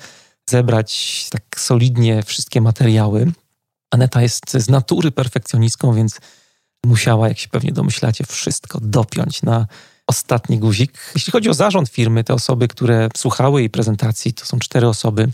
zebrać 0.50 1.28
tak 1.32 1.60
solidnie 1.60 2.24
wszystkie 2.24 2.62
materiały. 2.62 3.32
Aneta 3.92 4.22
jest 4.22 4.52
z 4.54 4.70
natury 4.70 5.12
perfekcjonistką, 5.12 5.94
więc 5.94 6.20
musiała, 6.86 7.28
jak 7.28 7.40
się 7.40 7.50
pewnie 7.50 7.72
domyślacie, 7.72 8.24
wszystko 8.26 8.80
dopiąć 8.82 9.42
na 9.42 9.68
ostatni 10.08 10.60
guzik. 10.60 11.12
Jeśli 11.16 11.32
chodzi 11.32 11.50
o 11.50 11.54
zarząd 11.54 11.90
firmy, 11.90 12.24
te 12.24 12.34
osoby, 12.34 12.68
które 12.68 13.10
słuchały 13.18 13.62
jej 13.62 13.70
prezentacji, 13.70 14.34
to 14.34 14.46
są 14.46 14.60
cztery 14.60 14.88
osoby. 14.88 15.30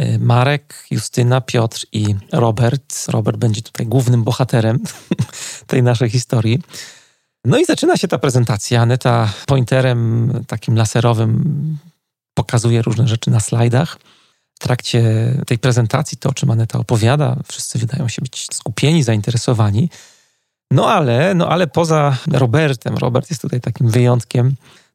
Y, 0.00 0.18
Marek, 0.18 0.86
Justyna, 0.90 1.40
Piotr 1.40 1.86
i 1.92 2.14
Robert. 2.32 3.06
Robert 3.08 3.36
będzie 3.36 3.62
tutaj 3.62 3.86
głównym 3.86 4.24
bohaterem 4.24 4.78
tej 5.66 5.82
naszej 5.82 6.10
historii. 6.10 6.58
No 7.44 7.58
i 7.58 7.64
zaczyna 7.64 7.96
się 7.96 8.08
ta 8.08 8.18
prezentacja. 8.18 8.80
Aneta 8.80 9.32
pointerem 9.46 10.32
takim 10.46 10.76
laserowym 10.76 11.78
pokazuje 12.34 12.82
różne 12.82 13.08
rzeczy 13.08 13.30
na 13.30 13.40
slajdach. 13.40 13.98
W 14.54 14.58
trakcie 14.58 15.02
tej 15.46 15.58
prezentacji, 15.58 16.18
to 16.18 16.28
o 16.28 16.34
czym 16.34 16.50
Aneta 16.50 16.78
opowiada, 16.78 17.36
wszyscy 17.48 17.78
wydają 17.78 18.08
się 18.08 18.22
być 18.22 18.46
skupieni, 18.52 19.02
zainteresowani. 19.02 19.90
No 20.70 20.90
ale, 20.90 21.34
no 21.34 21.48
ale 21.48 21.66
poza 21.66 22.16
Robertem, 22.30 22.96
Robert 22.96 23.30
jest 23.30 23.42
tutaj 23.42 23.60
takim 23.60 23.88
wyjątkiem, 23.90 24.54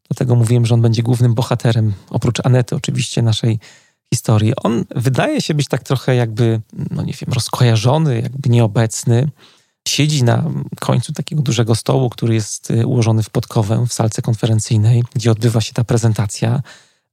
dlatego 0.09 0.35
mówiłem, 0.35 0.65
że 0.65 0.73
on 0.73 0.81
będzie 0.81 1.03
głównym 1.03 1.33
bohaterem, 1.33 1.93
oprócz 2.09 2.45
Anety 2.45 2.75
oczywiście, 2.75 3.21
naszej 3.21 3.59
historii. 4.13 4.53
On 4.55 4.85
wydaje 4.95 5.41
się 5.41 5.53
być 5.53 5.67
tak 5.67 5.83
trochę 5.83 6.15
jakby, 6.15 6.61
no 6.91 7.03
nie 7.03 7.13
wiem, 7.13 7.33
rozkojarzony, 7.33 8.21
jakby 8.21 8.49
nieobecny. 8.49 9.29
Siedzi 9.87 10.23
na 10.23 10.43
końcu 10.79 11.13
takiego 11.13 11.41
dużego 11.41 11.75
stołu, 11.75 12.09
który 12.09 12.33
jest 12.33 12.71
y, 12.71 12.87
ułożony 12.87 13.23
w 13.23 13.29
podkowę 13.29 13.85
w 13.87 13.93
salce 13.93 14.21
konferencyjnej, 14.21 15.03
gdzie 15.15 15.31
odbywa 15.31 15.61
się 15.61 15.73
ta 15.73 15.83
prezentacja. 15.83 16.61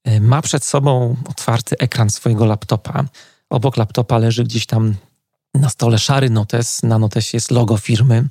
Y, 0.08 0.20
ma 0.20 0.42
przed 0.42 0.64
sobą 0.64 1.16
otwarty 1.28 1.76
ekran 1.78 2.10
swojego 2.10 2.46
laptopa. 2.46 3.04
Obok 3.50 3.76
laptopa 3.76 4.18
leży 4.18 4.44
gdzieś 4.44 4.66
tam 4.66 4.94
na 5.54 5.68
stole 5.68 5.98
szary 5.98 6.30
notes. 6.30 6.82
Na 6.82 6.98
notesie 6.98 7.36
jest 7.36 7.50
logo 7.50 7.76
firmy. 7.76 8.28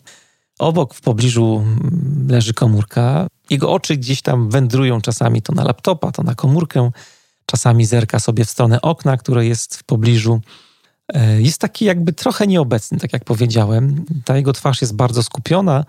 Obok 0.60 0.94
w 0.94 1.02
pobliżu 1.02 1.64
mm, 1.66 2.28
leży 2.30 2.54
komórka. 2.54 3.28
Jego 3.50 3.72
oczy 3.72 3.98
gdzieś 3.98 4.22
tam 4.22 4.50
wędrują 4.50 5.02
czasami 5.02 5.42
to 5.42 5.54
na 5.54 5.64
laptopa, 5.64 6.12
to 6.12 6.24
na 6.24 6.36
komórkę. 6.36 6.92
Czasami 7.46 7.86
zerka 7.86 8.20
sobie 8.20 8.46
w 8.46 8.50
stronę 8.50 8.82
okna, 8.82 9.18
które 9.18 9.46
jest 9.46 9.78
w 9.78 9.84
pobliżu. 9.84 10.42
E, 11.14 11.42
jest 11.42 11.62
taki 11.62 11.86
jakby 11.86 12.14
trochę 12.14 12.48
nieobecny, 12.48 13.00
tak 13.00 13.14
jak 13.14 13.24
powiedziałem. 13.24 14.06
Ta 14.26 14.38
jego 14.38 14.54
twarz 14.54 14.82
jest 14.82 14.96
bardzo 14.96 15.24
skupiona, 15.24 15.86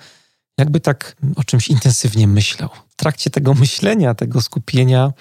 jakby 0.59 0.81
tak 0.81 1.17
o 1.37 1.45
czymś 1.45 1.69
intensywnie 1.69 2.27
myślał. 2.27 2.69
W 2.89 2.97
trakcie 2.97 3.31
tego 3.31 3.55
myślenia, 3.55 4.15
tego 4.15 4.41
skupienia, 4.41 5.13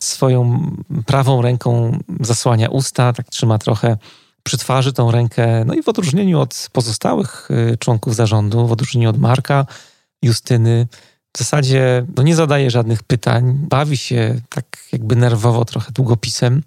swoją 0.00 0.70
prawą 1.06 1.42
ręką 1.42 1.98
zasłania 2.20 2.68
usta, 2.68 3.12
tak 3.12 3.28
trzyma 3.28 3.58
trochę 3.58 3.96
przy 4.42 4.58
twarzy 4.58 4.92
tą 4.92 5.10
rękę. 5.10 5.64
No 5.64 5.74
i 5.74 5.82
w 5.82 5.88
odróżnieniu 5.88 6.40
od 6.40 6.68
pozostałych 6.72 7.48
y, 7.72 7.76
członków 7.76 8.14
zarządu, 8.14 8.66
w 8.66 8.72
odróżnieniu 8.72 9.10
od 9.10 9.18
Marka, 9.18 9.66
Justyny, 10.22 10.86
w 11.36 11.38
zasadzie 11.38 12.06
no 12.16 12.22
nie 12.22 12.34
zadaje 12.34 12.70
żadnych 12.70 13.02
pytań, 13.02 13.54
bawi 13.68 13.96
się 13.96 14.40
tak 14.48 14.64
jakby 14.92 15.16
nerwowo 15.16 15.64
trochę 15.64 15.92
długopisem. 15.92 16.62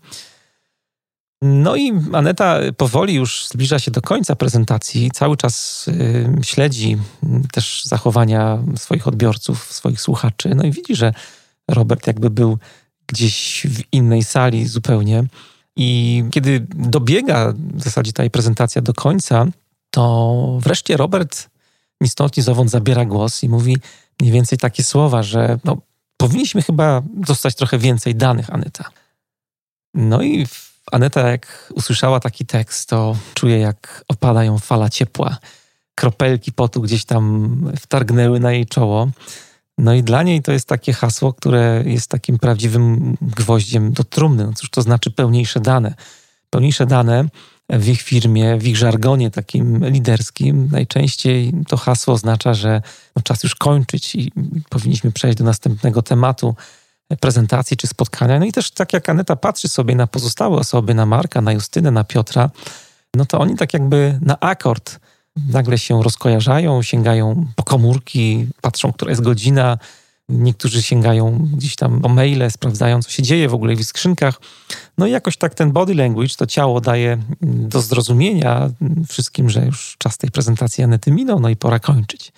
No 1.42 1.76
i 1.76 1.92
Aneta 2.14 2.60
powoli 2.78 3.14
już 3.14 3.48
zbliża 3.48 3.80
się 3.80 3.92
do 3.92 4.02
końca 4.02 4.36
prezentacji. 4.36 5.12
Cały 5.12 5.38
czas 5.38 5.86
y, 5.88 6.30
śledzi 6.44 6.98
też 7.52 7.84
zachowania 7.86 8.64
swoich 8.76 9.08
odbiorców, 9.08 9.74
swoich 9.74 10.02
słuchaczy. 10.02 10.56
No 10.56 10.64
i 10.64 10.72
widzi, 10.72 10.96
że 10.96 11.14
Robert 11.68 12.08
jakby 12.08 12.30
był 12.30 12.58
gdzieś 13.08 13.68
w 13.70 13.82
innej 13.92 14.24
sali 14.24 14.68
zupełnie. 14.68 15.24
I 15.76 16.24
kiedy 16.32 16.68
dobiega 16.70 17.54
w 17.74 17.84
zasadzie 17.84 18.14
ta 18.14 18.30
prezentacja 18.30 18.82
do 18.82 18.94
końca, 18.94 19.46
to 19.90 20.58
wreszcie 20.62 20.98
Robert 20.98 21.50
ni 22.02 22.10
stąd, 22.10 22.38
ni 22.38 22.44
zowąd 22.44 22.72
zabiera 22.72 23.06
głos 23.06 23.44
i 23.44 23.50
mówi 23.50 23.78
mniej 24.20 24.34
więcej 24.34 24.58
takie 24.58 24.84
słowa, 24.84 25.24
że 25.24 25.60
no, 25.64 25.78
powinniśmy 26.18 26.62
chyba 26.62 27.02
dostać 27.14 27.56
trochę 27.56 27.78
więcej 27.78 28.16
danych, 28.16 28.50
Aneta. 28.50 28.90
No 29.94 30.22
i 30.22 30.48
Aneta, 30.92 31.30
jak 31.30 31.74
usłyszała 31.76 32.20
taki 32.20 32.46
tekst, 32.46 32.90
to 32.90 33.18
czuje, 33.34 33.60
jak 33.60 34.06
opada 34.08 34.44
ją 34.44 34.58
fala 34.58 34.90
ciepła. 34.90 35.38
Kropelki 35.96 36.52
potu 36.52 36.82
gdzieś 36.82 37.06
tam 37.06 37.56
wtargnęły 37.80 38.40
na 38.40 38.52
jej 38.52 38.66
czoło. 38.66 39.10
No 39.78 39.94
i 39.94 40.04
dla 40.04 40.24
niej 40.24 40.42
to 40.42 40.52
jest 40.52 40.68
takie 40.68 40.94
hasło, 40.94 41.34
które 41.34 41.84
jest 41.86 42.10
takim 42.10 42.40
prawdziwym 42.40 43.18
gwoździem 43.22 43.94
do 43.94 44.04
trumny. 44.04 44.46
No 44.46 44.54
cóż 44.54 44.70
to 44.70 44.82
znaczy 44.82 45.12
pełniejsze 45.12 45.60
dane? 45.60 45.94
Pełniejsze 46.50 46.86
dane 46.86 47.26
w 47.70 47.88
ich 47.88 48.02
firmie, 48.02 48.58
w 48.58 48.68
ich 48.68 48.78
żargonie 48.78 49.32
takim 49.32 49.90
liderskim, 49.90 50.70
najczęściej 50.72 51.54
to 51.68 51.78
hasło 51.78 52.14
oznacza, 52.14 52.54
że 52.54 52.82
no 53.16 53.22
czas 53.22 53.44
już 53.44 53.56
kończyć 53.56 54.16
i 54.16 54.32
powinniśmy 54.70 55.12
przejść 55.12 55.38
do 55.38 55.44
następnego 55.44 56.02
tematu 56.02 56.56
prezentacji 57.20 57.78
czy 57.78 57.88
spotkania. 57.88 58.40
No 58.40 58.46
i 58.46 58.52
też 58.52 58.72
tak 58.72 58.94
jak 58.94 59.10
Aneta 59.10 59.36
patrzy 59.36 59.68
sobie 59.68 59.96
na 59.96 60.08
pozostałe 60.08 60.58
osoby, 60.58 60.94
na 60.94 61.06
Marka, 61.06 61.42
na 61.42 61.52
Justynę, 61.52 61.92
na 61.92 62.04
Piotra, 62.04 62.50
no 63.16 63.26
to 63.26 63.40
oni 63.40 63.56
tak 63.56 63.74
jakby 63.74 64.20
na 64.22 64.40
akord 64.40 65.00
nagle 65.50 65.78
się 65.78 66.04
rozkojarzają, 66.04 66.82
sięgają 66.82 67.46
po 67.56 67.64
komórki, 67.64 68.48
patrzą, 68.62 68.94
która 68.94 69.12
jest 69.12 69.22
godzina. 69.22 69.78
Niektórzy 70.30 70.84
sięgają 70.84 71.48
gdzieś 71.54 71.76
tam 71.76 72.02
po 72.02 72.10
maile, 72.10 72.52
sprawdzają, 72.52 73.02
co 73.02 73.10
się 73.10 73.24
dzieje 73.24 73.50
w 73.50 73.54
ogóle 73.54 73.76
w 73.76 73.84
skrzynkach. 73.84 74.42
No 74.98 75.08
i 75.08 75.12
jakoś 75.12 75.38
tak 75.38 75.56
ten 75.56 75.72
body 75.72 75.96
language, 75.96 76.36
to 76.38 76.46
ciało 76.46 76.82
daje 76.82 77.18
do 77.42 77.82
zrozumienia 77.82 78.70
wszystkim, 79.10 79.50
że 79.50 79.66
już 79.66 79.96
czas 79.98 80.18
tej 80.18 80.32
prezentacji 80.32 80.84
Anety 80.84 81.12
minął, 81.12 81.40
no 81.40 81.50
i 81.50 81.56
pora 81.56 81.80
kończyć. 81.80 82.32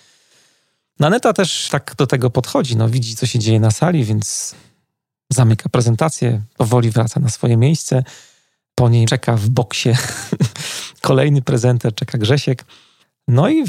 No 1.00 1.06
Aneta 1.06 1.32
też 1.32 1.68
tak 1.70 1.94
do 1.98 2.06
tego 2.06 2.30
podchodzi, 2.30 2.76
no 2.76 2.88
widzi, 2.88 3.16
co 3.16 3.26
się 3.26 3.38
dzieje 3.38 3.60
na 3.60 3.70
sali, 3.70 4.04
więc 4.04 4.54
zamyka 5.32 5.68
prezentację, 5.68 6.42
powoli 6.56 6.90
wraca 6.90 7.20
na 7.20 7.28
swoje 7.28 7.56
miejsce. 7.56 8.04
Po 8.74 8.88
niej 8.88 9.06
czeka 9.06 9.36
w 9.36 9.48
boksie 9.48 9.90
kolejny 11.02 11.42
prezenter, 11.42 11.94
czeka 11.94 12.18
Grzesiek. 12.18 12.64
No 13.28 13.48
i 13.48 13.64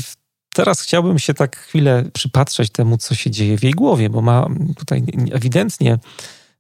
teraz 0.53 0.82
chciałbym 0.82 1.20
się 1.20 1.34
tak 1.34 1.58
chwilę 1.58 2.03
przypatrzeć 2.13 2.70
temu, 2.70 2.98
co 2.98 3.15
się 3.15 3.32
dzieje 3.32 3.58
w 3.58 3.63
jej 3.63 3.74
głowie, 3.74 4.10
bo 4.10 4.22
ma 4.22 4.48
tutaj 4.77 5.03
ewidentnie 5.32 6.00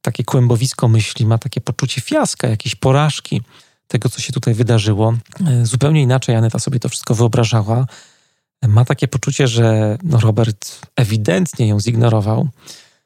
takie 0.01 0.23
kłębowisko 0.23 0.87
myśli, 0.87 1.25
ma 1.25 1.37
takie 1.37 1.61
poczucie 1.61 2.01
fiaska, 2.01 2.47
jakiejś 2.47 2.75
porażki 2.75 3.41
tego, 3.87 4.09
co 4.09 4.21
się 4.21 4.33
tutaj 4.33 4.53
wydarzyło. 4.53 5.13
E, 5.47 5.65
zupełnie 5.65 6.01
inaczej 6.01 6.35
Aneta 6.35 6.59
sobie 6.59 6.79
to 6.79 6.89
wszystko 6.89 7.15
wyobrażała. 7.15 7.85
ma 8.67 8.85
takie 8.85 9.07
poczucie, 9.07 9.47
że 9.47 9.97
no 10.03 10.19
Robert 10.19 10.79
ewidentnie 10.95 11.67
ją 11.67 11.79
zignorował. 11.79 12.49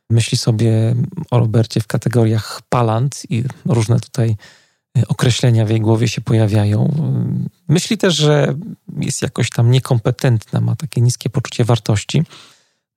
Myśli 0.09 0.37
sobie 0.37 0.95
o 1.31 1.39
Robercie 1.39 1.81
w 1.81 1.87
kategoriach 1.87 2.61
palant 2.69 3.21
i 3.29 3.43
różne 3.65 3.99
tutaj 3.99 4.35
określenia 5.07 5.65
w 5.65 5.69
jej 5.69 5.81
głowie 5.81 6.07
się 6.07 6.21
pojawiają. 6.21 6.95
Myśli 7.67 7.97
też, 7.97 8.15
że 8.15 8.55
jest 8.99 9.21
jakoś 9.21 9.49
tam 9.49 9.71
niekompetentna, 9.71 10.61
ma 10.61 10.75
takie 10.75 11.01
niskie 11.01 11.29
poczucie 11.29 11.63
wartości. 11.63 12.23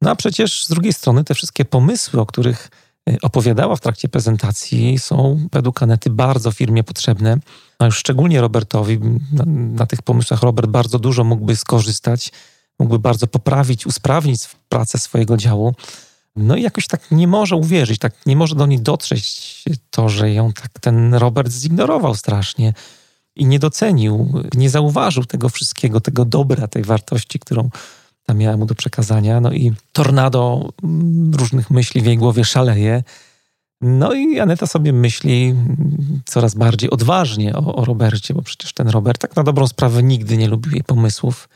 No 0.02 0.10
a 0.10 0.16
przecież 0.16 0.64
z 0.64 0.68
drugiej 0.68 0.92
strony 0.92 1.24
te 1.24 1.34
wszystkie 1.34 1.64
pomysły, 1.64 2.20
o 2.20 2.26
których 2.26 2.70
y, 3.10 3.16
opowiadała 3.22 3.76
w 3.76 3.80
trakcie 3.80 4.08
prezentacji, 4.08 4.98
są 4.98 5.48
według 5.52 5.82
Anety 5.82 6.10
bardzo 6.10 6.52
firmie 6.52 6.84
potrzebne. 6.84 7.38
No 7.80 7.86
już 7.86 7.98
szczególnie 7.98 8.40
Robertowi. 8.40 8.98
Na, 9.32 9.44
na 9.46 9.86
tych 9.86 10.02
pomysłach 10.02 10.42
Robert 10.42 10.70
bardzo 10.70 10.98
dużo 10.98 11.24
mógłby 11.24 11.56
skorzystać, 11.56 12.32
mógłby 12.78 12.98
bardzo 12.98 13.26
poprawić, 13.26 13.86
usprawnić 13.86 14.48
pracę 14.68 14.98
swojego 14.98 15.36
działu. 15.36 15.74
No 16.36 16.56
i 16.56 16.62
jakoś 16.62 16.86
tak 16.86 17.10
nie 17.10 17.26
może 17.26 17.56
uwierzyć, 17.56 17.98
tak 17.98 18.26
nie 18.26 18.36
może 18.36 18.54
do 18.54 18.66
niej 18.66 18.80
dotrzeć 18.80 19.64
to, 19.90 20.08
że 20.08 20.32
ją 20.32 20.52
tak 20.52 20.68
ten 20.80 21.14
Robert 21.14 21.52
zignorował 21.52 22.14
strasznie 22.14 22.72
i 23.36 23.46
nie 23.46 23.58
docenił, 23.58 24.42
nie 24.54 24.70
zauważył 24.70 25.24
tego 25.24 25.48
wszystkiego, 25.48 26.00
tego 26.00 26.24
dobra, 26.24 26.68
tej 26.68 26.84
wartości, 26.84 27.38
którą 27.38 27.70
tam 28.26 28.38
miała 28.38 28.56
mu 28.56 28.66
do 28.66 28.74
przekazania. 28.74 29.40
No 29.40 29.52
i 29.52 29.72
tornado 29.92 30.68
mm, 30.82 31.34
różnych 31.34 31.70
myśli 31.70 32.00
w 32.00 32.06
jej 32.06 32.18
głowie 32.18 32.44
szaleje. 32.44 33.02
No 33.80 34.12
i 34.12 34.40
Aneta 34.40 34.66
sobie 34.66 34.92
myśli 34.92 35.54
coraz 36.24 36.54
bardziej 36.54 36.90
odważnie 36.90 37.56
o, 37.56 37.74
o 37.74 37.84
Robercie, 37.84 38.34
bo 38.34 38.42
przecież 38.42 38.72
ten 38.72 38.88
Robert 38.88 39.20
tak 39.20 39.36
na 39.36 39.42
dobrą 39.42 39.68
sprawę 39.68 40.02
nigdy 40.02 40.36
nie 40.36 40.48
lubił 40.48 40.72
jej 40.72 40.84
pomysłów. 40.84 41.48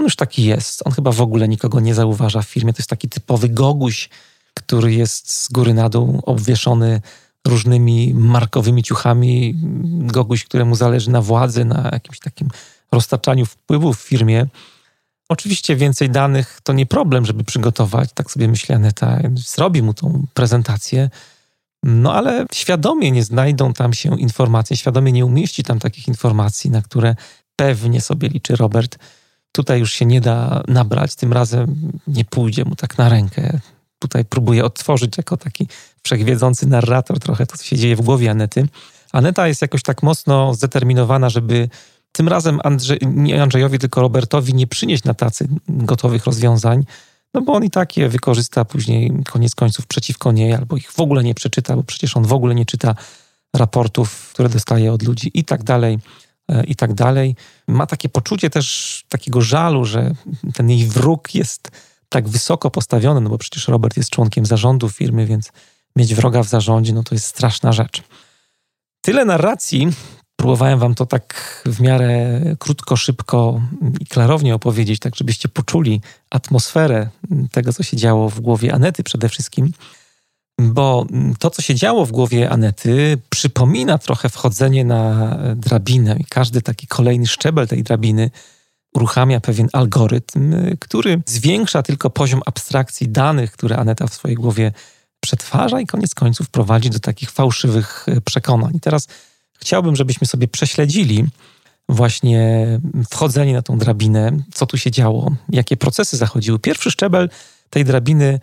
On 0.00 0.04
już 0.04 0.16
taki 0.16 0.44
jest. 0.44 0.82
On 0.86 0.92
chyba 0.92 1.12
w 1.12 1.20
ogóle 1.20 1.48
nikogo 1.48 1.80
nie 1.80 1.94
zauważa 1.94 2.42
w 2.42 2.48
firmie. 2.48 2.72
To 2.72 2.78
jest 2.78 2.90
taki 2.90 3.08
typowy 3.08 3.48
goguś, 3.48 4.08
który 4.54 4.94
jest 4.94 5.32
z 5.32 5.48
góry 5.48 5.74
na 5.74 5.88
dół 5.88 6.22
obwieszony 6.26 7.00
różnymi 7.46 8.14
markowymi 8.14 8.82
ciuchami. 8.82 9.54
Goguś, 10.06 10.44
któremu 10.44 10.74
zależy 10.74 11.10
na 11.10 11.22
władzy, 11.22 11.64
na 11.64 11.88
jakimś 11.92 12.18
takim 12.18 12.48
roztaczaniu 12.92 13.46
wpływów 13.46 13.98
w 13.98 14.02
firmie. 14.02 14.46
Oczywiście 15.28 15.76
więcej 15.76 16.10
danych 16.10 16.60
to 16.62 16.72
nie 16.72 16.86
problem, 16.86 17.26
żeby 17.26 17.44
przygotować, 17.44 18.10
tak 18.14 18.30
sobie 18.30 18.48
myśli 18.48 18.74
Aneta. 18.74 19.18
Zrobi 19.34 19.82
mu 19.82 19.94
tą 19.94 20.26
prezentację, 20.34 21.10
no 21.82 22.14
ale 22.14 22.46
świadomie 22.54 23.10
nie 23.10 23.24
znajdą 23.24 23.72
tam 23.72 23.92
się 23.92 24.20
informacje, 24.20 24.76
świadomie 24.76 25.12
nie 25.12 25.26
umieści 25.26 25.64
tam 25.64 25.78
takich 25.78 26.08
informacji, 26.08 26.70
na 26.70 26.82
które 26.82 27.16
pewnie 27.56 28.00
sobie 28.00 28.28
liczy 28.28 28.56
Robert. 28.56 28.98
Tutaj 29.52 29.80
już 29.80 29.92
się 29.92 30.06
nie 30.06 30.20
da 30.20 30.62
nabrać, 30.68 31.14
tym 31.14 31.32
razem 31.32 31.92
nie 32.06 32.24
pójdzie 32.24 32.64
mu 32.64 32.76
tak 32.76 32.98
na 32.98 33.08
rękę. 33.08 33.60
Tutaj 33.98 34.24
próbuje 34.24 34.64
odtworzyć 34.64 35.16
jako 35.16 35.36
taki 35.36 35.68
wszechwiedzący 36.02 36.66
narrator 36.66 37.18
trochę 37.18 37.46
to, 37.46 37.56
co 37.56 37.64
się 37.64 37.76
dzieje 37.76 37.96
w 37.96 38.00
głowie 38.00 38.30
Anety. 38.30 38.68
Aneta 39.12 39.48
jest 39.48 39.62
jakoś 39.62 39.82
tak 39.82 40.02
mocno 40.02 40.54
zdeterminowana, 40.54 41.30
żeby 41.30 41.68
tym 42.12 42.28
razem 42.28 42.60
nie 43.02 43.42
Andrzejowi, 43.42 43.78
tylko 43.78 44.00
Robertowi 44.00 44.54
nie 44.54 44.66
przynieść 44.66 45.04
na 45.04 45.14
tacy 45.14 45.48
gotowych 45.68 46.24
rozwiązań, 46.24 46.84
no 47.34 47.42
bo 47.42 47.52
on 47.52 47.64
i 47.64 47.70
tak 47.70 47.96
je 47.96 48.08
wykorzysta 48.08 48.64
później 48.64 49.12
koniec 49.30 49.54
końców 49.54 49.86
przeciwko 49.86 50.32
niej, 50.32 50.54
albo 50.54 50.76
ich 50.76 50.92
w 50.92 51.00
ogóle 51.00 51.24
nie 51.24 51.34
przeczyta, 51.34 51.76
bo 51.76 51.82
przecież 51.82 52.16
on 52.16 52.24
w 52.24 52.32
ogóle 52.32 52.54
nie 52.54 52.66
czyta 52.66 52.94
raportów, 53.56 54.30
które 54.32 54.48
dostaje 54.48 54.92
od 54.92 55.02
ludzi 55.02 55.30
i 55.34 55.44
tak 55.44 55.62
dalej, 55.62 55.98
i 56.66 56.76
tak 56.76 56.94
dalej. 56.94 57.36
Ma 57.68 57.86
takie 57.86 58.08
poczucie 58.08 58.50
też 58.50 59.04
takiego 59.08 59.40
żalu, 59.40 59.84
że 59.84 60.14
ten 60.54 60.70
jej 60.70 60.86
wróg 60.86 61.34
jest 61.34 61.70
tak 62.08 62.28
wysoko 62.28 62.70
postawiony, 62.70 63.20
no 63.20 63.30
bo 63.30 63.38
przecież 63.38 63.68
Robert 63.68 63.96
jest 63.96 64.10
członkiem 64.10 64.46
zarządu 64.46 64.88
firmy, 64.88 65.26
więc 65.26 65.52
mieć 65.96 66.14
wroga 66.14 66.42
w 66.42 66.48
zarządzie, 66.48 66.92
no 66.92 67.02
to 67.02 67.14
jest 67.14 67.26
straszna 67.26 67.72
rzecz. 67.72 68.02
Tyle 69.00 69.24
narracji 69.24 69.88
Próbowałem 70.40 70.78
wam 70.78 70.94
to 70.94 71.06
tak 71.06 71.62
w 71.66 71.80
miarę 71.80 72.40
krótko, 72.58 72.96
szybko 72.96 73.60
i 74.00 74.06
klarownie 74.06 74.54
opowiedzieć, 74.54 75.00
tak 75.00 75.16
żebyście 75.16 75.48
poczuli 75.48 76.00
atmosferę 76.30 77.08
tego, 77.52 77.72
co 77.72 77.82
się 77.82 77.96
działo 77.96 78.30
w 78.30 78.40
głowie 78.40 78.74
Anety 78.74 79.02
przede 79.02 79.28
wszystkim. 79.28 79.72
Bo 80.68 81.06
to, 81.38 81.50
co 81.50 81.62
się 81.62 81.74
działo 81.74 82.06
w 82.06 82.12
głowie 82.12 82.50
Anety, 82.50 83.18
przypomina 83.30 83.98
trochę 83.98 84.28
wchodzenie 84.28 84.84
na 84.84 85.36
drabinę, 85.56 86.16
i 86.18 86.24
każdy 86.24 86.62
taki 86.62 86.86
kolejny 86.86 87.26
szczebel 87.26 87.68
tej 87.68 87.82
drabiny 87.82 88.30
uruchamia 88.94 89.40
pewien 89.40 89.68
algorytm, 89.72 90.54
który 90.80 91.22
zwiększa 91.26 91.82
tylko 91.82 92.10
poziom 92.10 92.42
abstrakcji 92.46 93.08
danych, 93.08 93.52
które 93.52 93.76
Aneta 93.76 94.06
w 94.06 94.14
swojej 94.14 94.36
głowie 94.36 94.72
przetwarza, 95.20 95.80
i 95.80 95.86
koniec 95.86 96.14
końców 96.14 96.50
prowadzi 96.50 96.90
do 96.90 97.00
takich 97.00 97.30
fałszywych 97.30 98.06
przekonań. 98.24 98.76
I 98.76 98.80
teraz 98.80 99.06
Chciałbym, 99.60 99.96
żebyśmy 99.96 100.26
sobie 100.26 100.48
prześledzili 100.48 101.24
właśnie 101.88 102.66
wchodzenie 103.10 103.52
na 103.52 103.62
tą 103.62 103.78
drabinę, 103.78 104.30
co 104.54 104.66
tu 104.66 104.76
się 104.76 104.90
działo, 104.90 105.30
jakie 105.48 105.76
procesy 105.76 106.16
zachodziły. 106.16 106.58
Pierwszy 106.58 106.90
szczebel 106.90 107.30
tej 107.70 107.84
drabiny 107.84 108.40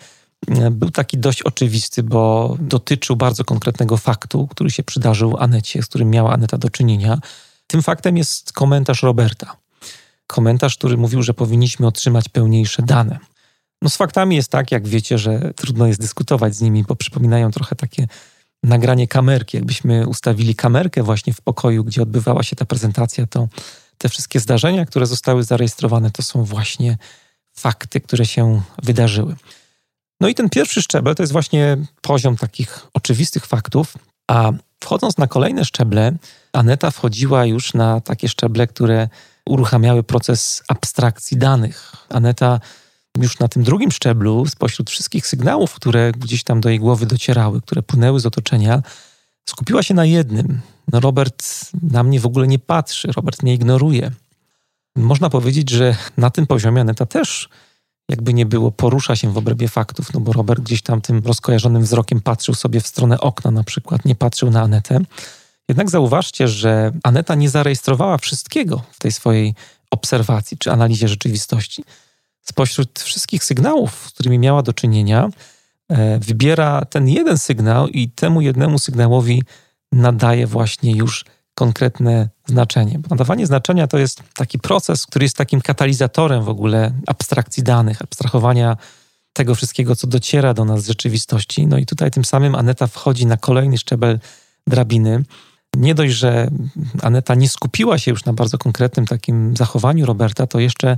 był 0.71 0.91
taki 0.91 1.17
dość 1.17 1.41
oczywisty, 1.41 2.03
bo 2.03 2.55
dotyczył 2.59 3.15
bardzo 3.15 3.43
konkretnego 3.43 3.97
faktu, 3.97 4.47
który 4.47 4.71
się 4.71 4.83
przydarzył 4.83 5.37
Anecie, 5.37 5.83
z 5.83 5.87
którym 5.87 6.09
miała 6.09 6.33
Aneta 6.33 6.57
do 6.57 6.69
czynienia. 6.69 7.19
Tym 7.67 7.83
faktem 7.83 8.17
jest 8.17 8.53
komentarz 8.53 9.03
Roberta. 9.03 9.57
Komentarz, 10.27 10.77
który 10.77 10.97
mówił, 10.97 11.23
że 11.23 11.33
powinniśmy 11.33 11.87
otrzymać 11.87 12.29
pełniejsze 12.29 12.81
dane. 12.81 13.19
No 13.81 13.89
z 13.89 13.97
faktami 13.97 14.35
jest 14.35 14.51
tak, 14.51 14.71
jak 14.71 14.87
wiecie, 14.87 15.17
że 15.17 15.53
trudno 15.55 15.87
jest 15.87 15.99
dyskutować 15.99 16.55
z 16.55 16.61
nimi, 16.61 16.83
bo 16.83 16.95
przypominają 16.95 17.51
trochę 17.51 17.75
takie 17.75 18.07
nagranie 18.63 19.07
kamerki. 19.07 19.57
Jakbyśmy 19.57 20.07
ustawili 20.07 20.55
kamerkę 20.55 21.03
właśnie 21.03 21.33
w 21.33 21.41
pokoju, 21.41 21.83
gdzie 21.83 22.01
odbywała 22.01 22.43
się 22.43 22.55
ta 22.55 22.65
prezentacja, 22.65 23.27
to 23.27 23.47
te 23.97 24.09
wszystkie 24.09 24.39
zdarzenia, 24.39 24.85
które 24.85 25.05
zostały 25.05 25.43
zarejestrowane, 25.43 26.11
to 26.11 26.23
są 26.23 26.43
właśnie 26.43 26.97
fakty, 27.53 28.01
które 28.01 28.25
się 28.25 28.61
wydarzyły. 28.83 29.35
No 30.21 30.27
i 30.27 30.35
ten 30.35 30.49
pierwszy 30.49 30.81
szczebel 30.81 31.15
to 31.15 31.23
jest 31.23 31.33
właśnie 31.33 31.77
poziom 32.01 32.37
takich 32.37 32.87
oczywistych 32.93 33.45
faktów, 33.45 33.93
a 34.27 34.51
wchodząc 34.83 35.17
na 35.17 35.27
kolejne 35.27 35.65
szczeble, 35.65 36.11
Aneta 36.53 36.91
wchodziła 36.91 37.45
już 37.45 37.73
na 37.73 38.01
takie 38.01 38.29
szczeble, 38.29 38.67
które 38.67 39.09
uruchamiały 39.45 40.03
proces 40.03 40.63
abstrakcji 40.67 41.37
danych. 41.37 41.95
Aneta 42.09 42.59
już 43.17 43.39
na 43.39 43.47
tym 43.47 43.63
drugim 43.63 43.91
szczeblu, 43.91 44.45
spośród 44.45 44.89
wszystkich 44.89 45.27
sygnałów, 45.27 45.73
które 45.73 46.11
gdzieś 46.11 46.43
tam 46.43 46.61
do 46.61 46.69
jej 46.69 46.79
głowy 46.79 47.05
docierały, 47.05 47.61
które 47.61 47.83
płynęły 47.83 48.19
z 48.19 48.25
otoczenia, 48.25 48.81
skupiła 49.49 49.83
się 49.83 49.93
na 49.93 50.05
jednym. 50.05 50.61
No 50.91 50.99
Robert 50.99 51.45
na 51.81 52.03
mnie 52.03 52.19
w 52.19 52.25
ogóle 52.25 52.47
nie 52.47 52.59
patrzy, 52.59 53.11
Robert 53.15 53.43
mnie 53.43 53.53
ignoruje. 53.53 54.11
Można 54.95 55.29
powiedzieć, 55.29 55.69
że 55.69 55.95
na 56.17 56.29
tym 56.29 56.47
poziomie 56.47 56.81
Aneta 56.81 57.05
też, 57.05 57.49
jakby 58.09 58.33
nie 58.33 58.45
było, 58.45 58.71
porusza 58.71 59.15
się 59.15 59.33
w 59.33 59.37
obrębie 59.37 59.67
faktów, 59.67 60.13
no 60.13 60.19
bo 60.19 60.33
Robert 60.33 60.61
gdzieś 60.61 60.81
tam 60.81 61.01
tym 61.01 61.21
rozkojarzonym 61.25 61.83
wzrokiem 61.83 62.21
patrzył 62.21 62.55
sobie 62.55 62.81
w 62.81 62.87
stronę 62.87 63.19
okna 63.19 63.51
na 63.51 63.63
przykład, 63.63 64.05
nie 64.05 64.15
patrzył 64.15 64.51
na 64.51 64.61
Anetę. 64.61 64.99
Jednak 65.69 65.89
zauważcie, 65.89 66.47
że 66.47 66.91
Aneta 67.03 67.35
nie 67.35 67.49
zarejestrowała 67.49 68.17
wszystkiego 68.17 68.81
w 68.91 68.99
tej 68.99 69.11
swojej 69.11 69.55
obserwacji 69.91 70.57
czy 70.57 70.71
analizie 70.71 71.07
rzeczywistości 71.07 71.83
spośród 72.41 72.99
wszystkich 72.99 73.43
sygnałów, 73.43 74.07
z 74.07 74.11
którymi 74.11 74.39
miała 74.39 74.63
do 74.63 74.73
czynienia, 74.73 75.29
e, 75.89 76.19
wybiera 76.19 76.85
ten 76.85 77.09
jeden 77.09 77.37
sygnał 77.37 77.87
i 77.87 78.09
temu 78.09 78.41
jednemu 78.41 78.79
sygnałowi 78.79 79.43
nadaje 79.91 80.47
właśnie 80.47 80.91
już 80.91 81.25
konkretne 81.57 82.29
znaczenie. 82.45 82.99
Bo 82.99 83.07
nadawanie 83.09 83.47
znaczenia 83.47 83.87
to 83.87 83.97
jest 83.97 84.23
taki 84.33 84.59
proces, 84.59 85.05
który 85.05 85.25
jest 85.25 85.37
takim 85.37 85.61
katalizatorem 85.61 86.43
w 86.43 86.49
ogóle 86.49 86.91
abstrakcji 87.07 87.63
danych, 87.63 88.01
abstrahowania 88.01 88.77
tego 89.33 89.55
wszystkiego, 89.55 89.95
co 89.95 90.07
dociera 90.07 90.53
do 90.53 90.65
nas 90.65 90.83
z 90.83 90.87
rzeczywistości. 90.87 91.67
No 91.67 91.77
i 91.77 91.85
tutaj 91.85 92.11
tym 92.11 92.25
samym 92.25 92.55
Aneta 92.55 92.87
wchodzi 92.87 93.25
na 93.25 93.37
kolejny 93.37 93.77
szczebel 93.77 94.19
drabiny. 94.67 95.23
Nie 95.75 95.95
dość, 95.95 96.13
że 96.13 96.49
Aneta 97.01 97.35
nie 97.35 97.49
skupiła 97.49 97.97
się 97.97 98.11
już 98.11 98.25
na 98.25 98.33
bardzo 98.33 98.57
konkretnym 98.57 99.05
takim 99.05 99.57
zachowaniu 99.57 100.05
Roberta, 100.05 100.47
to 100.47 100.59
jeszcze 100.59 100.97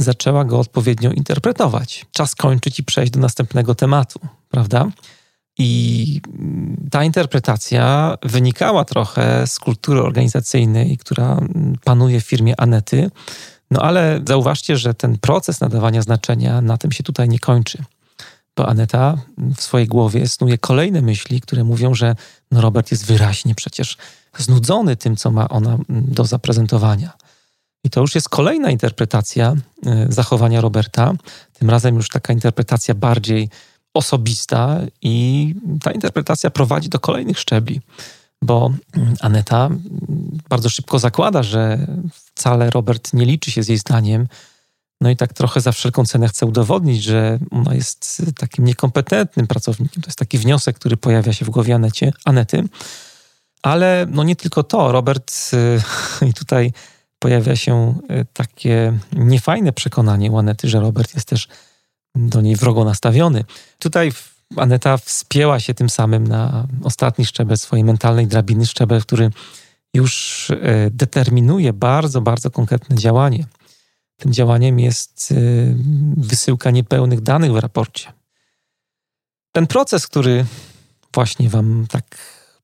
zaczęła 0.00 0.44
go 0.44 0.58
odpowiednio 0.58 1.10
interpretować. 1.10 2.06
Czas 2.12 2.34
kończyć 2.34 2.78
i 2.78 2.84
przejść 2.84 3.12
do 3.12 3.20
następnego 3.20 3.74
tematu, 3.74 4.20
prawda? 4.48 4.86
I 5.58 6.20
ta 6.90 7.04
interpretacja 7.04 8.16
wynikała 8.22 8.84
trochę 8.84 9.46
z 9.46 9.58
kultury 9.58 10.02
organizacyjnej, 10.02 10.98
która 10.98 11.40
panuje 11.84 12.20
w 12.20 12.24
firmie 12.24 12.60
Anety. 12.60 13.10
No 13.70 13.82
ale 13.82 14.20
zauważcie, 14.28 14.76
że 14.76 14.94
ten 14.94 15.18
proces 15.18 15.60
nadawania 15.60 16.02
znaczenia 16.02 16.60
na 16.60 16.78
tym 16.78 16.92
się 16.92 17.02
tutaj 17.02 17.28
nie 17.28 17.38
kończy. 17.38 17.82
Bo 18.56 18.68
Aneta 18.68 19.16
w 19.56 19.62
swojej 19.62 19.86
głowie 19.86 20.28
snuje 20.28 20.58
kolejne 20.58 21.02
myśli, 21.02 21.40
które 21.40 21.64
mówią, 21.64 21.94
że 21.94 22.16
no 22.50 22.60
Robert 22.60 22.90
jest 22.90 23.06
wyraźnie 23.06 23.54
przecież 23.54 23.96
znudzony 24.38 24.96
tym, 24.96 25.16
co 25.16 25.30
ma 25.30 25.48
ona 25.48 25.78
do 25.88 26.24
zaprezentowania 26.24 27.12
I 27.84 27.90
to 27.90 28.00
już 28.00 28.14
jest 28.14 28.28
kolejna 28.28 28.70
interpretacja 28.70 29.54
e, 29.86 30.06
zachowania 30.08 30.60
Roberta, 30.60 31.12
tym 31.52 31.70
razem 31.70 31.94
już 31.94 32.08
taka 32.08 32.32
interpretacja 32.32 32.94
bardziej 32.94 33.48
osobista, 33.98 34.80
i 35.02 35.54
ta 35.82 35.92
interpretacja 35.92 36.50
prowadzi 36.50 36.88
do 36.88 37.00
kolejnych 37.00 37.38
szczebli, 37.38 37.80
bo 38.42 38.72
mm, 38.96 39.14
Aneta 39.20 39.66
mm, 39.66 39.82
bardzo 40.48 40.70
szybko 40.70 40.98
zakłada, 40.98 41.42
że 41.42 41.86
wcale 42.10 42.70
Robert 42.70 43.12
nie 43.12 43.24
liczy 43.24 43.50
się 43.50 43.62
z 43.62 43.68
jej 43.68 43.78
zdaniem. 43.78 44.28
No 45.00 45.10
i 45.10 45.16
tak 45.16 45.32
trochę 45.32 45.60
za 45.60 45.72
wszelką 45.72 46.04
cenę 46.04 46.28
chce 46.28 46.46
udowodnić, 46.46 47.02
że 47.02 47.38
ona 47.50 47.74
jest 47.74 48.22
takim 48.36 48.64
niekompetentnym 48.64 49.46
pracownikiem. 49.46 50.02
To 50.02 50.08
jest 50.08 50.18
taki 50.18 50.38
wniosek, 50.38 50.78
który 50.78 50.96
pojawia 50.96 51.32
się 51.32 51.44
w 51.44 51.50
głowie 51.50 51.74
Anecie, 51.74 52.12
Anety. 52.24 52.64
Ale 53.62 54.06
no 54.10 54.24
nie 54.24 54.36
tylko 54.36 54.62
to. 54.62 54.92
Robert, 54.92 55.32
y, 56.22 56.26
i 56.30 56.34
tutaj 56.34 56.72
pojawia 57.18 57.56
się 57.56 57.94
y, 58.10 58.26
takie 58.32 58.98
niefajne 59.12 59.72
przekonanie 59.72 60.30
u 60.30 60.38
Anety, 60.38 60.68
że 60.68 60.80
Robert 60.80 61.14
jest 61.14 61.28
też 61.28 61.48
do 62.14 62.40
niej 62.40 62.56
wrogo 62.56 62.84
nastawiony. 62.84 63.44
Tutaj 63.78 64.12
Aneta 64.56 64.96
wspięła 64.96 65.60
się 65.60 65.74
tym 65.74 65.90
samym 65.90 66.26
na 66.26 66.66
ostatni 66.84 67.24
szczebel 67.24 67.58
swojej 67.58 67.84
mentalnej 67.84 68.26
drabiny, 68.26 68.66
szczebel, 68.66 69.02
który 69.02 69.30
już 69.94 70.50
y, 70.50 70.90
determinuje 70.90 71.72
bardzo, 71.72 72.20
bardzo 72.20 72.50
konkretne 72.50 72.96
działanie. 72.96 73.46
Tym 74.16 74.32
działaniem 74.32 74.80
jest 74.80 75.34
wysyłka 76.16 76.70
niepełnych 76.70 77.20
danych 77.20 77.52
w 77.52 77.56
raporcie. 77.56 78.12
Ten 79.52 79.66
proces, 79.66 80.06
który 80.06 80.46
właśnie 81.14 81.48
Wam 81.48 81.86
tak 81.90 82.04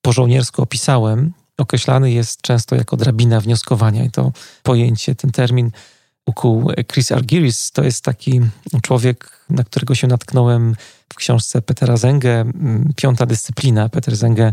po 0.03 0.13
żołniersku 0.13 0.63
opisałem, 0.63 1.33
określany 1.59 2.13
jest 2.13 2.43
często 2.43 2.77
jako 2.77 2.97
drabina 2.97 3.41
wnioskowania 3.41 4.05
i 4.05 4.11
to 4.11 4.33
pojęcie, 4.63 5.15
ten 5.15 5.31
termin 5.31 5.71
ukuł 6.27 6.71
Chris 6.93 7.13
Argyris. 7.13 7.71
To 7.71 7.85
jest 7.85 8.05
taki 8.05 8.41
człowiek, 8.83 9.45
na 9.51 9.65
którego 9.65 9.95
się 9.95 10.07
natknąłem 10.07 10.77
w 11.09 11.15
książce 11.15 11.63
Petera 11.63 11.97
Zenge, 11.97 12.45
Piąta 12.97 13.27
dyscyplina. 13.27 13.89
Peter 13.89 14.17
Zenge 14.17 14.53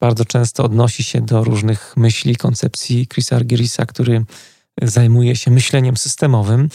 bardzo 0.00 0.24
często 0.24 0.64
odnosi 0.64 1.04
się 1.04 1.20
do 1.20 1.44
różnych 1.44 1.94
myśli, 1.96 2.36
koncepcji 2.36 3.06
Chrisa 3.06 3.36
Argyrisa, 3.36 3.86
który 3.86 4.24
zajmuje 4.82 5.36
się 5.36 5.50
myśleniem 5.50 5.96
systemowym. 5.96 6.68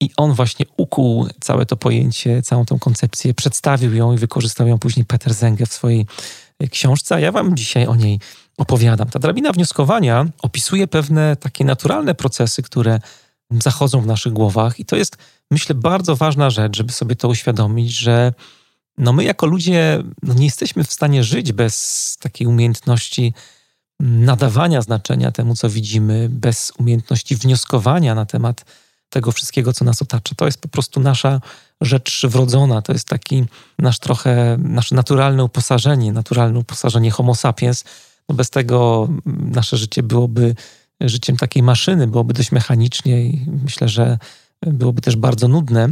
I 0.00 0.10
on 0.16 0.32
właśnie 0.32 0.66
ukuł 0.76 1.28
całe 1.40 1.66
to 1.66 1.76
pojęcie, 1.76 2.42
całą 2.42 2.64
tą 2.64 2.78
koncepcję, 2.78 3.34
przedstawił 3.34 3.94
ją 3.94 4.12
i 4.12 4.18
wykorzystał 4.18 4.66
ją 4.68 4.78
później 4.78 5.04
Peter 5.04 5.34
Zenge 5.34 5.66
w 5.66 5.72
swojej 5.72 6.06
książce, 6.70 7.14
a 7.14 7.20
ja 7.20 7.32
wam 7.32 7.56
dzisiaj 7.56 7.86
o 7.86 7.94
niej 7.94 8.20
opowiadam. 8.56 9.08
Ta 9.08 9.18
drabina 9.18 9.52
wnioskowania 9.52 10.26
opisuje 10.42 10.86
pewne 10.86 11.36
takie 11.36 11.64
naturalne 11.64 12.14
procesy, 12.14 12.62
które 12.62 13.00
zachodzą 13.60 14.00
w 14.00 14.06
naszych 14.06 14.32
głowach 14.32 14.80
i 14.80 14.84
to 14.84 14.96
jest, 14.96 15.16
myślę, 15.50 15.74
bardzo 15.74 16.16
ważna 16.16 16.50
rzecz, 16.50 16.76
żeby 16.76 16.92
sobie 16.92 17.16
to 17.16 17.28
uświadomić, 17.28 17.92
że 17.92 18.32
no 18.98 19.12
my 19.12 19.24
jako 19.24 19.46
ludzie 19.46 20.02
no 20.22 20.34
nie 20.34 20.44
jesteśmy 20.44 20.84
w 20.84 20.92
stanie 20.92 21.24
żyć 21.24 21.52
bez 21.52 22.16
takiej 22.20 22.46
umiejętności 22.46 23.34
nadawania 24.00 24.82
znaczenia 24.82 25.32
temu, 25.32 25.54
co 25.54 25.70
widzimy, 25.70 26.28
bez 26.30 26.72
umiejętności 26.78 27.36
wnioskowania 27.36 28.14
na 28.14 28.26
temat 28.26 28.64
tego 29.08 29.32
wszystkiego, 29.32 29.72
co 29.72 29.84
nas 29.84 30.02
otacza. 30.02 30.34
To 30.34 30.46
jest 30.46 30.60
po 30.60 30.68
prostu 30.68 31.00
nasza 31.00 31.40
rzecz 31.80 32.26
wrodzona, 32.26 32.82
to 32.82 32.92
jest 32.92 33.08
taki 33.08 33.44
nasz 33.78 33.98
trochę, 33.98 34.56
nasze 34.58 34.94
naturalne 34.94 35.44
uposażenie, 35.44 36.12
naturalne 36.12 36.58
uposażenie 36.58 37.10
homo 37.10 37.34
sapiens. 37.34 37.84
No 38.28 38.34
bez 38.34 38.50
tego 38.50 39.08
nasze 39.26 39.76
życie 39.76 40.02
byłoby 40.02 40.54
życiem 41.08 41.36
takiej 41.36 41.62
maszyny, 41.62 42.06
byłoby 42.06 42.34
dość 42.34 42.52
mechanicznie 42.52 43.22
i 43.22 43.46
myślę, 43.64 43.88
że 43.88 44.18
byłoby 44.62 45.00
też 45.00 45.16
bardzo 45.16 45.48
nudne. 45.48 45.88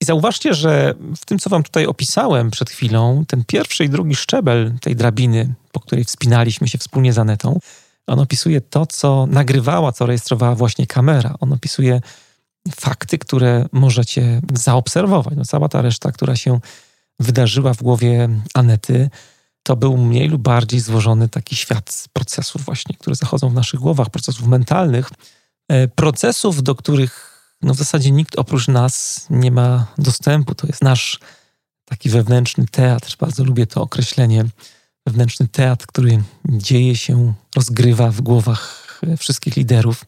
I 0.00 0.04
zauważcie, 0.04 0.54
że 0.54 0.94
w 1.16 1.24
tym, 1.24 1.38
co 1.38 1.50
wam 1.50 1.62
tutaj 1.62 1.86
opisałem 1.86 2.50
przed 2.50 2.70
chwilą, 2.70 3.24
ten 3.28 3.44
pierwszy 3.44 3.84
i 3.84 3.88
drugi 3.88 4.14
szczebel 4.14 4.72
tej 4.80 4.96
drabiny, 4.96 5.54
po 5.72 5.80
której 5.80 6.04
wspinaliśmy 6.04 6.68
się 6.68 6.78
wspólnie 6.78 7.12
z 7.12 7.18
Anetą, 7.18 7.60
on 8.06 8.20
opisuje 8.20 8.60
to, 8.60 8.86
co 8.86 9.26
nagrywała, 9.26 9.92
co 9.92 10.06
rejestrowała 10.06 10.54
właśnie 10.54 10.86
kamera. 10.86 11.34
On 11.40 11.52
opisuje 11.52 12.00
fakty, 12.76 13.18
które 13.18 13.66
możecie 13.72 14.40
zaobserwować. 14.54 15.34
No, 15.36 15.44
cała 15.44 15.68
ta 15.68 15.82
reszta, 15.82 16.12
która 16.12 16.36
się 16.36 16.60
wydarzyła 17.20 17.74
w 17.74 17.82
głowie 17.82 18.28
Anety, 18.54 19.10
to 19.66 19.76
był 19.76 19.96
mniej 19.96 20.28
lub 20.28 20.42
bardziej 20.42 20.80
złożony 20.80 21.28
taki 21.28 21.56
świat 21.56 22.04
procesów 22.12 22.64
właśnie, 22.64 22.96
które 22.96 23.16
zachodzą 23.16 23.48
w 23.48 23.54
naszych 23.54 23.80
głowach, 23.80 24.10
procesów 24.10 24.46
mentalnych, 24.46 25.10
e, 25.68 25.88
procesów, 25.88 26.62
do 26.62 26.74
których 26.74 27.36
no 27.62 27.74
w 27.74 27.76
zasadzie 27.76 28.10
nikt 28.10 28.38
oprócz 28.38 28.68
nas 28.68 29.26
nie 29.30 29.50
ma 29.50 29.86
dostępu. 29.98 30.54
To 30.54 30.66
jest 30.66 30.82
nasz 30.82 31.20
taki 31.84 32.10
wewnętrzny 32.10 32.66
teatr, 32.70 33.16
bardzo 33.20 33.44
lubię 33.44 33.66
to 33.66 33.82
określenie, 33.82 34.44
wewnętrzny 35.06 35.48
teatr, 35.48 35.86
który 35.86 36.22
dzieje 36.48 36.96
się, 36.96 37.34
rozgrywa 37.56 38.10
w 38.10 38.20
głowach 38.20 38.98
e, 39.02 39.16
wszystkich 39.16 39.56
liderów. 39.56 40.04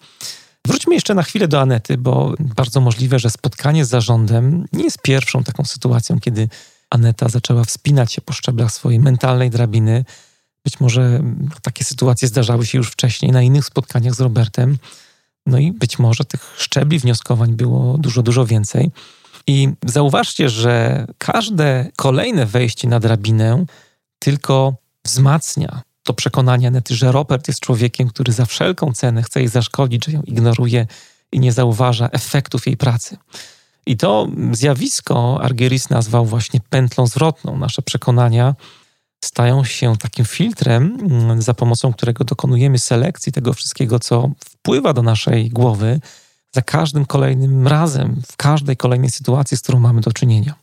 Wróćmy 0.66 0.94
jeszcze 0.94 1.14
na 1.14 1.22
chwilę 1.22 1.48
do 1.48 1.60
Anety, 1.60 1.96
bo 1.96 2.34
bardzo 2.38 2.80
możliwe, 2.80 3.18
że 3.18 3.30
spotkanie 3.30 3.84
z 3.84 3.88
zarządem 3.88 4.66
nie 4.72 4.84
jest 4.84 5.02
pierwszą 5.02 5.44
taką 5.44 5.64
sytuacją, 5.64 6.20
kiedy 6.20 6.48
Aneta 6.90 7.28
zaczęła 7.28 7.64
wspinać 7.64 8.12
się 8.12 8.20
po 8.20 8.32
szczeblach 8.32 8.72
swojej 8.72 9.00
mentalnej 9.00 9.50
drabiny. 9.50 10.04
Być 10.64 10.80
może 10.80 11.22
takie 11.62 11.84
sytuacje 11.84 12.28
zdarzały 12.28 12.66
się 12.66 12.78
już 12.78 12.90
wcześniej 12.90 13.32
na 13.32 13.42
innych 13.42 13.64
spotkaniach 13.64 14.14
z 14.14 14.20
Robertem. 14.20 14.78
No 15.46 15.58
i 15.58 15.72
być 15.72 15.98
może 15.98 16.24
tych 16.24 16.54
szczebli 16.58 16.98
wnioskowań 16.98 17.52
było 17.52 17.98
dużo, 17.98 18.22
dużo 18.22 18.46
więcej. 18.46 18.90
I 19.46 19.68
zauważcie, 19.86 20.48
że 20.48 21.06
każde 21.18 21.90
kolejne 21.96 22.46
wejście 22.46 22.88
na 22.88 23.00
drabinę 23.00 23.64
tylko 24.18 24.76
wzmacnia 25.04 25.82
to 26.02 26.14
przekonanie 26.14 26.68
Anety, 26.68 26.94
że 26.94 27.12
Robert 27.12 27.48
jest 27.48 27.60
człowiekiem, 27.60 28.08
który 28.08 28.32
za 28.32 28.46
wszelką 28.46 28.92
cenę 28.92 29.22
chce 29.22 29.40
jej 29.40 29.48
zaszkodzić, 29.48 30.04
że 30.04 30.12
ją 30.12 30.22
ignoruje 30.22 30.86
i 31.32 31.40
nie 31.40 31.52
zauważa 31.52 32.08
efektów 32.12 32.66
jej 32.66 32.76
pracy. 32.76 33.16
I 33.88 33.96
to 33.96 34.28
zjawisko 34.52 35.38
Argeris 35.42 35.90
nazwał 35.90 36.26
właśnie 36.26 36.60
pętlą 36.70 37.06
zwrotną. 37.06 37.58
Nasze 37.58 37.82
przekonania 37.82 38.54
stają 39.24 39.64
się 39.64 39.96
takim 39.96 40.24
filtrem, 40.24 40.98
mm, 41.00 41.42
za 41.42 41.54
pomocą 41.54 41.92
którego 41.92 42.24
dokonujemy 42.24 42.78
selekcji 42.78 43.32
tego 43.32 43.52
wszystkiego, 43.52 43.98
co 43.98 44.30
wpływa 44.44 44.92
do 44.92 45.02
naszej 45.02 45.50
głowy 45.50 46.00
za 46.54 46.62
każdym 46.62 47.06
kolejnym 47.06 47.68
razem, 47.68 48.22
w 48.32 48.36
każdej 48.36 48.76
kolejnej 48.76 49.10
sytuacji, 49.10 49.56
z 49.56 49.60
którą 49.60 49.80
mamy 49.80 50.00
do 50.00 50.12
czynienia. 50.12 50.54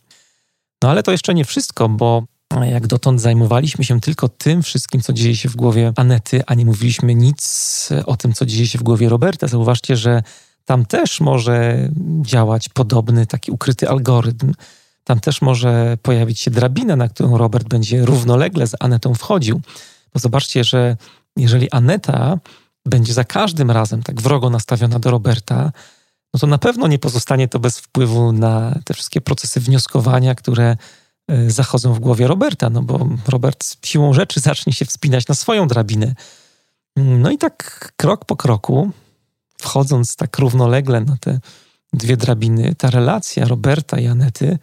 No 0.84 0.90
ale 0.90 1.04
to 1.04 1.12
jeszcze 1.12 1.34
nie 1.34 1.46
wszystko, 1.46 1.90
bo 1.90 2.24
jak 2.72 2.88
dotąd 2.88 3.22
zajmowaliśmy 3.22 3.86
się 3.86 4.02
tylko 4.02 4.30
tym 4.30 4.64
wszystkim, 4.64 5.02
co 5.02 5.14
dzieje 5.14 5.36
się 5.36 5.50
w 5.50 5.56
głowie 5.56 5.94
Anety, 5.96 6.44
a 6.48 6.54
nie 6.54 6.66
mówiliśmy 6.66 7.16
nic 7.16 7.90
o 8.06 8.18
tym, 8.18 8.34
co 8.34 8.46
dzieje 8.46 8.68
się 8.68 8.80
w 8.80 8.84
głowie 8.84 9.10
Roberta. 9.10 9.48
Zauważcie, 9.48 9.98
że 9.98 10.24
tam 10.66 10.86
też 10.86 11.22
może 11.22 11.90
działać 12.22 12.70
podobny 12.70 13.26
taki 13.26 13.52
ukryty 13.52 13.90
algorytm. 13.90 14.54
Tam 15.04 15.20
też 15.20 15.42
może 15.42 15.98
pojawić 16.02 16.40
się 16.40 16.52
drabina, 16.52 16.96
na 16.96 17.10
którą 17.10 17.38
Robert 17.38 17.68
będzie 17.68 18.06
równolegle 18.06 18.68
z 18.68 18.76
Anetą 18.80 19.14
wchodził. 19.14 19.62
Bo 20.14 20.20
zobaczcie, 20.20 20.64
że 20.64 20.98
jeżeli 21.38 21.72
Aneta 21.72 22.40
będzie 22.86 23.14
za 23.14 23.24
każdym 23.24 23.72
razem 23.72 24.04
tak 24.04 24.22
wrogo 24.22 24.50
nastawiona 24.50 25.00
do 25.00 25.12
Roberta, 25.12 25.72
no 26.34 26.40
to 26.40 26.48
na 26.48 26.58
pewno 26.58 26.88
nie 26.88 27.00
pozostanie 27.00 27.48
to 27.48 27.60
bez 27.60 27.80
wpływu 27.80 28.32
na 28.32 28.80
te 28.86 28.94
wszystkie 28.94 29.22
procesy 29.22 29.60
wnioskowania, 29.60 30.36
które 30.36 30.78
e, 31.28 31.52
zachodzą 31.52 31.94
w 31.94 32.00
głowie 32.00 32.28
Roberta, 32.28 32.70
no 32.70 32.82
bo 32.82 33.10
Robert 33.28 33.78
siłą 33.86 34.14
rzeczy 34.14 34.40
zacznie 34.40 34.74
się 34.74 34.86
wspinać 34.86 35.28
na 35.28 35.36
swoją 35.36 35.68
drabinę. 35.68 36.16
No 36.96 37.32
i 37.32 37.38
tak 37.38 37.92
krok 37.98 38.26
po 38.26 38.36
kroku 38.36 38.92
wchodząc 39.66 40.16
tak 40.16 40.40
równolegle 40.40 41.02
na 41.02 41.18
te 41.18 41.40
dwie 41.94 42.18
drabiny, 42.18 42.76
ta 42.76 42.90
relacja 42.90 43.46
Roberta 43.46 44.00
i 44.00 44.08
Anety 44.08 44.60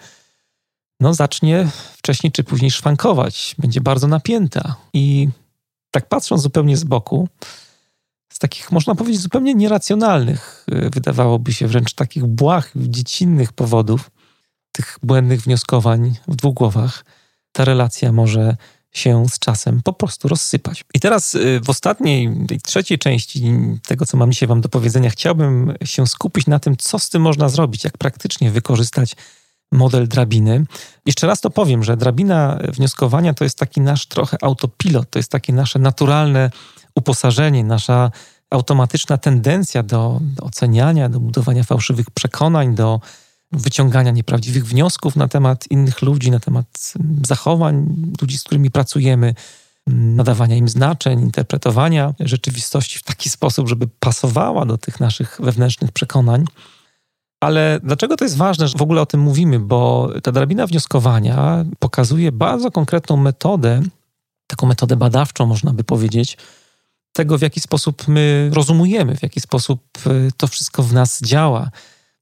no, 1.03 1.15
zacznie 1.15 1.69
wcześniej 1.97 2.33
czy 2.33 2.45
później 2.45 2.71
szwankować, 2.71 3.55
będzie 3.59 3.81
bardzo 3.81 4.07
napięta. 4.07 4.77
I 4.93 5.29
tak 5.91 6.09
patrząc 6.09 6.43
zupełnie 6.43 6.77
z 6.77 6.85
boku, 6.85 7.29
z 8.33 8.39
takich, 8.39 8.73
można 8.73 8.95
powiedzieć, 8.95 9.21
zupełnie 9.21 9.55
nieracjonalnych, 9.55 10.67
y, 10.73 10.91
wydawałoby 10.91 11.53
się 11.53 11.67
wręcz 11.67 11.95
takich 11.95 12.27
błahych, 12.27 12.73
dziecinnych 12.77 13.53
powodów, 13.53 14.11
tych 14.73 14.99
błędnych 15.03 15.41
wnioskowań 15.41 16.15
w 16.29 16.37
dwóch 16.37 16.55
głowach, 16.55 17.05
ta 17.53 17.65
relacja 17.65 18.13
może 18.13 18.57
się 18.93 19.27
z 19.29 19.39
czasem 19.39 19.83
po 19.83 19.93
prostu 19.93 20.29
rozsypać. 20.29 20.85
I 20.95 21.01
teraz 21.01 21.35
y, 21.35 21.61
w 21.65 21.71
ostatniej, 21.71 22.47
tej 22.49 22.61
trzeciej 22.61 22.99
części 22.99 23.55
tego, 23.87 24.07
co 24.07 24.17
mam 24.17 24.33
dzisiaj 24.33 24.49
Wam 24.49 24.61
do 24.61 24.69
powiedzenia, 24.69 25.11
chciałbym 25.11 25.75
się 25.85 26.07
skupić 26.07 26.47
na 26.47 26.59
tym, 26.59 26.77
co 26.77 26.99
z 26.99 27.09
tym 27.09 27.23
można 27.23 27.49
zrobić, 27.49 27.85
jak 27.85 27.99
praktycznie 27.99 28.51
wykorzystać 28.51 29.17
model 29.73 30.09
drabiny. 30.09 30.65
Jeszcze 31.07 31.27
raz 31.27 31.41
to 31.41 31.51
powiem, 31.51 31.85
że 31.85 31.97
drabina 31.97 32.59
wnioskowania 32.69 33.35
to 33.35 33.45
jest 33.45 33.59
taki 33.59 33.81
nasz 33.81 34.07
trochę 34.07 34.37
autopilot, 34.43 35.11
to 35.11 35.19
jest 35.19 35.31
takie 35.31 35.53
nasze 35.53 35.79
naturalne 35.79 36.51
uposażenie, 36.95 37.65
nasza 37.65 38.11
automatyczna 38.51 39.19
tendencja 39.19 39.83
do, 39.83 40.21
do 40.21 40.45
oceniania, 40.45 41.09
do 41.09 41.21
budowania 41.21 41.65
fałszywych 41.65 42.11
przekonań, 42.11 42.75
do 42.75 43.01
wyciągania 43.53 44.11
nieprawdziwych 44.11 44.67
wniosków 44.67 45.17
na 45.17 45.29
temat 45.29 45.71
innych 45.71 46.03
ludzi, 46.03 46.31
na 46.31 46.41
temat 46.41 46.95
zachowań 47.27 47.97
ludzi, 48.21 48.39
z 48.39 48.45
którymi 48.45 48.71
pracujemy, 48.71 49.35
nadawania 49.87 50.57
im 50.57 50.69
znaczeń, 50.69 51.21
interpretowania 51.21 52.15
rzeczywistości 52.21 52.99
w 52.99 53.03
taki 53.03 53.31
sposób, 53.31 53.69
żeby 53.69 53.89
pasowała 54.01 54.67
do 54.67 54.79
tych 54.79 55.01
naszych 55.01 55.41
wewnętrznych 55.43 55.93
przekonań. 55.93 56.45
Ale 57.41 57.81
dlaczego 57.83 58.17
to 58.17 58.25
jest 58.25 58.37
ważne, 58.37 58.69
że 58.69 58.79
w 58.79 58.83
ogóle 58.83 59.01
o 59.01 59.07
tym 59.07 59.21
mówimy? 59.21 59.59
Bo 59.59 60.11
ta 60.23 60.33
drabina 60.33 60.67
wnioskowania 60.67 61.65
pokazuje 61.79 62.33
bardzo 62.33 62.71
konkretną 62.71 63.17
metodę, 63.17 63.83
taką 64.47 64.67
metodę 64.67 64.97
badawczą, 64.97 65.47
można 65.47 65.73
by 65.73 65.85
powiedzieć, 65.85 66.37
tego, 67.13 67.39
w 67.39 67.43
jaki 67.43 67.61
sposób 67.61 68.09
my 68.09 68.51
rozumujemy, 68.53 69.17
w 69.17 69.23
jaki 69.23 69.41
sposób 69.41 69.81
y, 70.07 70.31
to 70.37 70.47
wszystko 70.47 70.83
w 70.83 70.93
nas 70.93 71.21
działa 71.23 71.71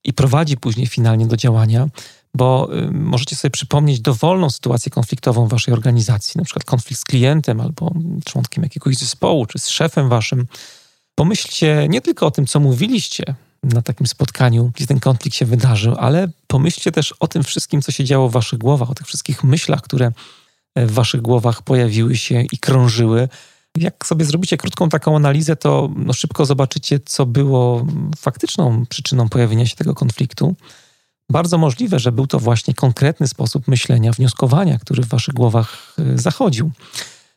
i 0.05 0.13
prowadzi 0.13 0.57
później 0.57 0.87
finalnie 0.87 1.27
do 1.27 1.37
działania, 1.37 1.89
bo 2.35 2.69
y, 2.79 2.91
możecie 2.91 3.37
sobie 3.37 3.51
przypomnieć 3.51 4.01
dowolną 4.01 4.51
sytuację 4.51 4.91
konfliktową 4.91 5.47
w 5.47 5.51
waszej 5.51 5.75
organizacji, 5.75 6.39
na 6.39 6.45
przykład 6.45 6.65
konflikt 6.65 7.01
z 7.01 7.05
klientem 7.05 7.61
albo 7.61 7.95
członkiem 8.25 8.65
jakiegoś 8.65 8.97
zespołu, 8.97 9.47
czy 9.47 9.59
z 9.59 9.69
szefem 9.69 10.09
waszym. 10.09 10.47
Pomyślcie 11.15 11.87
nie 11.89 12.01
tylko 12.01 12.27
o 12.27 12.31
tym, 12.31 12.47
co 12.47 12.61
mówiliście 12.61 13.35
na 13.63 13.83
takim 13.83 14.07
spotkaniu, 14.07 14.71
gdzie 14.75 14.87
ten 14.87 15.01
konflikt 15.01 15.37
się 15.37 15.47
wydarzył, 15.47 15.95
ale 15.99 16.29
pomyślcie 16.47 16.93
też 16.93 17.15
o 17.21 17.29
tym 17.29 17.43
wszystkim, 17.43 17.83
co 17.83 17.93
się 17.93 18.05
działo 18.05 18.29
w 18.29 18.33
waszych 18.33 18.59
głowach, 18.59 18.91
o 18.91 18.95
tych 18.95 19.07
wszystkich 19.07 19.45
myślach, 19.45 19.83
które 19.83 20.13
w 20.77 20.93
waszych 20.93 21.23
głowach 21.23 21.63
pojawiły 21.63 22.17
się 22.17 22.43
i 22.53 22.59
krążyły. 22.59 23.29
Jak 23.77 24.07
sobie 24.07 24.25
zrobicie 24.25 24.57
krótką 24.57 24.89
taką 24.89 25.17
analizę, 25.17 25.57
to 25.57 25.91
no 25.97 26.13
szybko 26.13 26.47
zobaczycie, 26.47 27.01
co 27.05 27.27
było 27.27 27.87
faktyczną 28.17 28.87
przyczyną 28.87 29.29
pojawienia 29.29 29.67
się 29.67 29.77
tego 29.77 29.95
konfliktu. 29.95 30.57
Bardzo 31.31 31.59
możliwe, 31.59 31.99
że 31.99 32.13
był 32.13 32.27
to 32.27 32.39
właśnie 32.39 32.75
konkretny 32.75 33.29
sposób 33.29 33.69
myślenia, 33.69 34.13
wnioskowania, 34.13 34.79
który 34.79 35.03
w 35.03 35.09
waszych 35.09 35.35
głowach 35.35 35.95
y, 35.99 36.19
zachodził. 36.19 36.71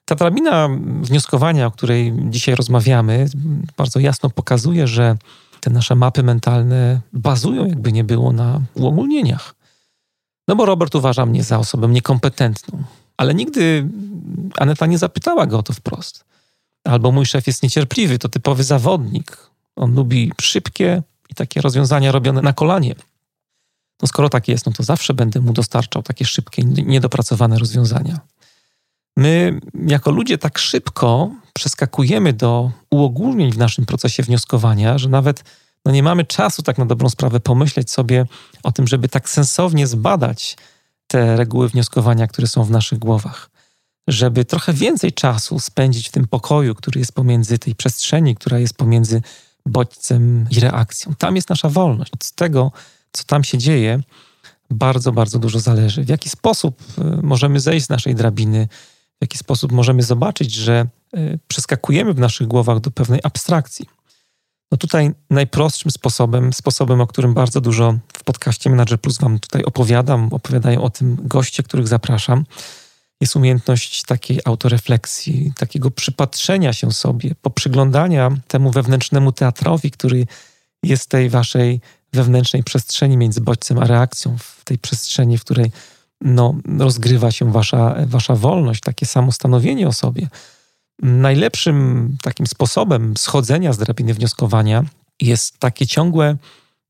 Ta 0.06 0.16
drabina 0.16 0.70
wnioskowania, 1.02 1.68
o 1.68 1.72
której 1.72 2.14
dzisiaj 2.30 2.56
rozmawiamy, 2.56 3.26
bardzo 3.78 4.00
jasno 4.00 4.30
pokazuje, 4.30 4.88
że 4.88 5.18
te 5.60 5.70
nasze 5.70 5.96
mapy 5.96 6.24
mentalne 6.24 7.02
bazują, 7.14 7.66
jakby 7.66 7.92
nie 7.92 8.04
było, 8.04 8.34
na 8.34 8.62
uogólnieniach. 8.74 9.56
No 10.48 10.56
bo 10.56 10.66
Robert 10.66 10.96
uważa 10.96 11.26
mnie 11.26 11.44
za 11.44 11.60
osobę 11.60 11.88
niekompetentną, 11.88 12.84
ale 13.18 13.34
nigdy 13.34 13.88
Aneta 14.58 14.86
nie 14.86 14.98
zapytała 14.98 15.46
go 15.46 15.60
o 15.60 15.64
to 15.64 15.74
wprost. 15.74 16.26
Albo 16.84 17.12
mój 17.12 17.26
szef 17.26 17.48
jest 17.48 17.64
niecierpliwy, 17.64 18.20
to 18.20 18.30
typowy 18.30 18.64
zawodnik. 18.64 19.38
On 19.76 19.96
lubi 19.96 20.32
szybkie 20.42 21.04
i 21.30 21.36
takie 21.36 21.62
rozwiązania 21.62 22.12
robione 22.12 22.42
na 22.42 22.54
kolanie. 22.54 22.96
No 24.02 24.08
skoro 24.08 24.30
tak 24.30 24.48
jest, 24.48 24.66
no 24.66 24.72
to 24.72 24.84
zawsze 24.84 25.14
będę 25.14 25.40
mu 25.40 25.54
dostarczał 25.54 26.04
takie 26.04 26.26
szybkie, 26.26 26.64
niedopracowane 26.64 27.60
rozwiązania. 27.60 28.20
My, 29.18 29.60
jako 29.88 30.12
ludzie, 30.12 30.38
tak 30.38 30.60
szybko 30.60 31.32
przeskakujemy 31.54 32.34
do 32.34 32.72
uogólnień 32.90 33.52
w 33.52 33.58
naszym 33.58 33.86
procesie 33.86 34.24
wnioskowania, 34.24 34.98
że 34.98 35.10
nawet 35.10 35.44
no 35.86 35.92
nie 35.92 36.04
mamy 36.04 36.26
czasu, 36.26 36.64
tak 36.64 36.78
na 36.78 36.86
dobrą 36.86 37.10
sprawę, 37.10 37.40
pomyśleć 37.40 37.92
sobie 37.92 38.26
o 38.64 38.72
tym, 38.72 38.88
żeby 38.88 39.10
tak 39.10 39.30
sensownie 39.30 39.88
zbadać 39.88 40.58
te 41.14 41.38
reguły 41.38 41.70
wnioskowania, 41.70 42.28
które 42.28 42.48
są 42.48 42.64
w 42.64 42.72
naszych 42.72 43.00
głowach. 43.00 43.50
Żeby 44.08 44.46
trochę 44.46 44.74
więcej 44.74 45.14
czasu 45.14 45.60
spędzić 45.60 46.10
w 46.10 46.12
tym 46.12 46.28
pokoju, 46.28 46.76
który 46.76 47.00
jest 47.00 47.12
pomiędzy 47.12 47.58
tej 47.58 47.76
przestrzeni, 47.76 48.36
która 48.36 48.60
jest 48.60 48.74
pomiędzy 48.78 49.22
bodźcem 49.66 50.48
i 50.50 50.60
reakcją. 50.60 51.16
Tam 51.16 51.36
jest 51.36 51.50
nasza 51.50 51.70
wolność. 51.70 52.12
Od 52.14 52.32
tego, 52.32 52.72
co 53.12 53.24
tam 53.24 53.44
się 53.44 53.58
dzieje, 53.58 54.00
bardzo, 54.70 55.12
bardzo 55.12 55.40
dużo 55.40 55.60
zależy. 55.60 56.04
W 56.04 56.10
jaki 56.10 56.30
sposób 56.30 56.82
y, 56.98 57.04
możemy 57.24 57.60
zejść 57.60 57.86
z 57.86 57.90
naszej 57.90 58.16
drabiny, 58.16 58.68
w 59.18 59.22
jaki 59.22 59.38
sposób 59.38 59.72
możemy 59.72 60.04
zobaczyć, 60.04 60.54
że 60.54 60.88
y, 61.18 61.40
przeskakujemy 61.48 62.14
w 62.14 62.20
naszych 62.20 62.48
głowach 62.48 62.80
do 62.80 62.92
pewnej 62.92 63.20
abstrakcji. 63.24 63.86
No 64.72 64.78
tutaj 64.78 65.12
najprostszym 65.30 65.92
sposobem, 65.92 66.54
sposobem, 66.54 67.02
o 67.02 67.08
którym 67.08 67.34
bardzo 67.34 67.62
dużo 67.62 67.98
w 68.14 68.24
podcaście 68.24 68.70
Manager 68.70 69.02
Plus 69.02 69.18
Wam 69.18 69.40
tutaj 69.40 69.64
opowiadam, 69.64 70.30
opowiadają 70.32 70.82
o 70.82 70.90
tym 70.90 71.18
goście, 71.22 71.64
których 71.64 71.88
zapraszam, 71.88 72.46
jest 73.22 73.36
umiejętność 73.36 74.04
takiej 74.04 74.40
autorefleksji, 74.46 75.54
takiego 75.58 75.92
przypatrzenia 75.92 76.74
się 76.74 76.92
sobie, 76.92 77.36
poprzyglądania 77.42 78.32
temu 78.48 78.72
wewnętrznemu 78.72 79.32
teatrowi, 79.32 79.92
który 79.92 80.28
jest 80.84 81.10
tej 81.10 81.30
waszej 81.30 81.82
wewnętrznej 82.14 82.64
przestrzeni 82.64 83.18
między 83.18 83.42
bodźcem 83.42 83.80
a 83.80 83.88
reakcją, 83.88 84.38
w 84.38 84.64
tej 84.64 84.78
przestrzeni, 84.78 85.38
w 85.38 85.42
której 85.42 85.72
no, 86.22 86.56
rozgrywa 86.78 87.32
się 87.32 87.52
wasza, 87.52 87.96
wasza 88.06 88.36
wolność, 88.36 88.82
takie 88.82 89.06
samostanowienie 89.06 89.88
o 89.88 89.94
sobie. 89.94 90.28
Najlepszym 91.04 92.18
takim 92.22 92.48
sposobem 92.48 93.18
schodzenia 93.18 93.74
z 93.74 93.78
drabiny 93.78 94.14
wnioskowania 94.14 94.84
jest 95.22 95.60
takie 95.60 95.88
ciągłe 95.88 96.38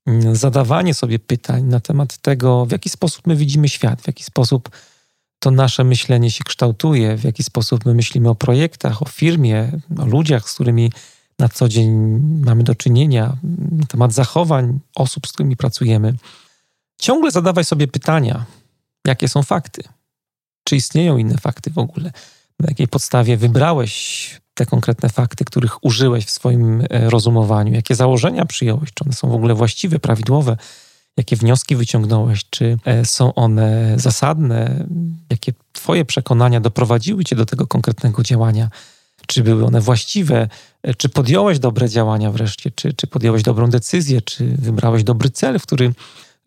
mm, 0.05 0.35
zadawanie 0.35 0.93
sobie 0.93 1.19
pytań 1.19 1.63
na 1.63 1.79
temat 1.79 2.17
tego, 2.17 2.65
w 2.65 2.71
jaki 2.71 2.89
sposób 2.89 3.27
my 3.27 3.35
widzimy 3.35 3.69
świat, 3.69 4.01
w 4.01 4.07
jaki 4.07 4.23
sposób 4.23 4.69
to 5.39 5.51
nasze 5.51 5.83
myślenie 5.83 6.31
się 6.31 6.43
kształtuje, 6.43 7.17
w 7.17 7.23
jaki 7.23 7.43
sposób 7.43 7.85
my 7.85 7.93
myślimy 7.93 8.29
o 8.29 8.35
projektach, 8.35 9.01
o 9.01 9.05
firmie, 9.05 9.71
o 9.97 10.05
ludziach, 10.05 10.49
z 10.49 10.53
którymi 10.53 10.91
na 11.39 11.49
co 11.49 11.69
dzień 11.69 11.89
mamy 12.45 12.63
do 12.63 12.75
czynienia, 12.75 13.37
na 13.71 13.85
temat 13.85 14.13
zachowań 14.13 14.79
osób, 14.95 15.27
z 15.27 15.31
którymi 15.31 15.57
pracujemy. 15.57 16.13
Ciągle 16.99 17.31
zadawaj 17.31 17.65
sobie 17.65 17.87
pytania, 17.87 18.45
jakie 19.07 19.27
są 19.27 19.43
fakty, 19.43 19.83
czy 20.63 20.75
istnieją 20.75 21.17
inne 21.17 21.37
fakty 21.37 21.71
w 21.71 21.77
ogóle, 21.77 22.11
na 22.59 22.67
jakiej 22.69 22.87
podstawie 22.87 23.37
wybrałeś 23.37 24.43
te 24.53 24.65
konkretne 24.65 25.09
fakty, 25.09 25.45
których 25.45 25.83
użyłeś 25.85 26.25
w 26.25 26.31
swoim 26.31 26.81
e, 26.81 27.09
rozumowaniu, 27.09 27.73
jakie 27.73 27.95
założenia 27.95 28.45
przyjąłeś, 28.45 28.89
czy 28.93 29.03
one 29.03 29.13
są 29.13 29.29
w 29.29 29.33
ogóle 29.33 29.53
właściwe, 29.55 29.99
prawidłowe, 29.99 30.57
jakie 31.17 31.35
wnioski 31.35 31.75
wyciągnąłeś, 31.75 32.41
czy 32.49 32.77
e, 32.85 33.05
są 33.05 33.33
one 33.33 33.93
zasadne, 33.97 34.85
jakie 35.29 35.53
Twoje 35.73 36.05
przekonania 36.05 36.59
doprowadziły 36.59 37.23
Cię 37.23 37.35
do 37.35 37.45
tego 37.45 37.67
konkretnego 37.67 38.23
działania, 38.23 38.69
czy 39.27 39.43
były 39.43 39.65
one 39.65 39.81
właściwe, 39.81 40.47
e, 40.83 40.93
czy 40.93 41.09
podjąłeś 41.09 41.59
dobre 41.59 41.89
działania 41.89 42.31
wreszcie, 42.31 42.71
czy, 42.71 42.93
czy 42.93 43.07
podjąłeś 43.07 43.43
dobrą 43.43 43.69
decyzję, 43.69 44.21
czy 44.21 44.45
wybrałeś 44.45 45.03
dobry 45.03 45.29
cel, 45.29 45.59
w, 45.59 45.63
który, 45.63 45.93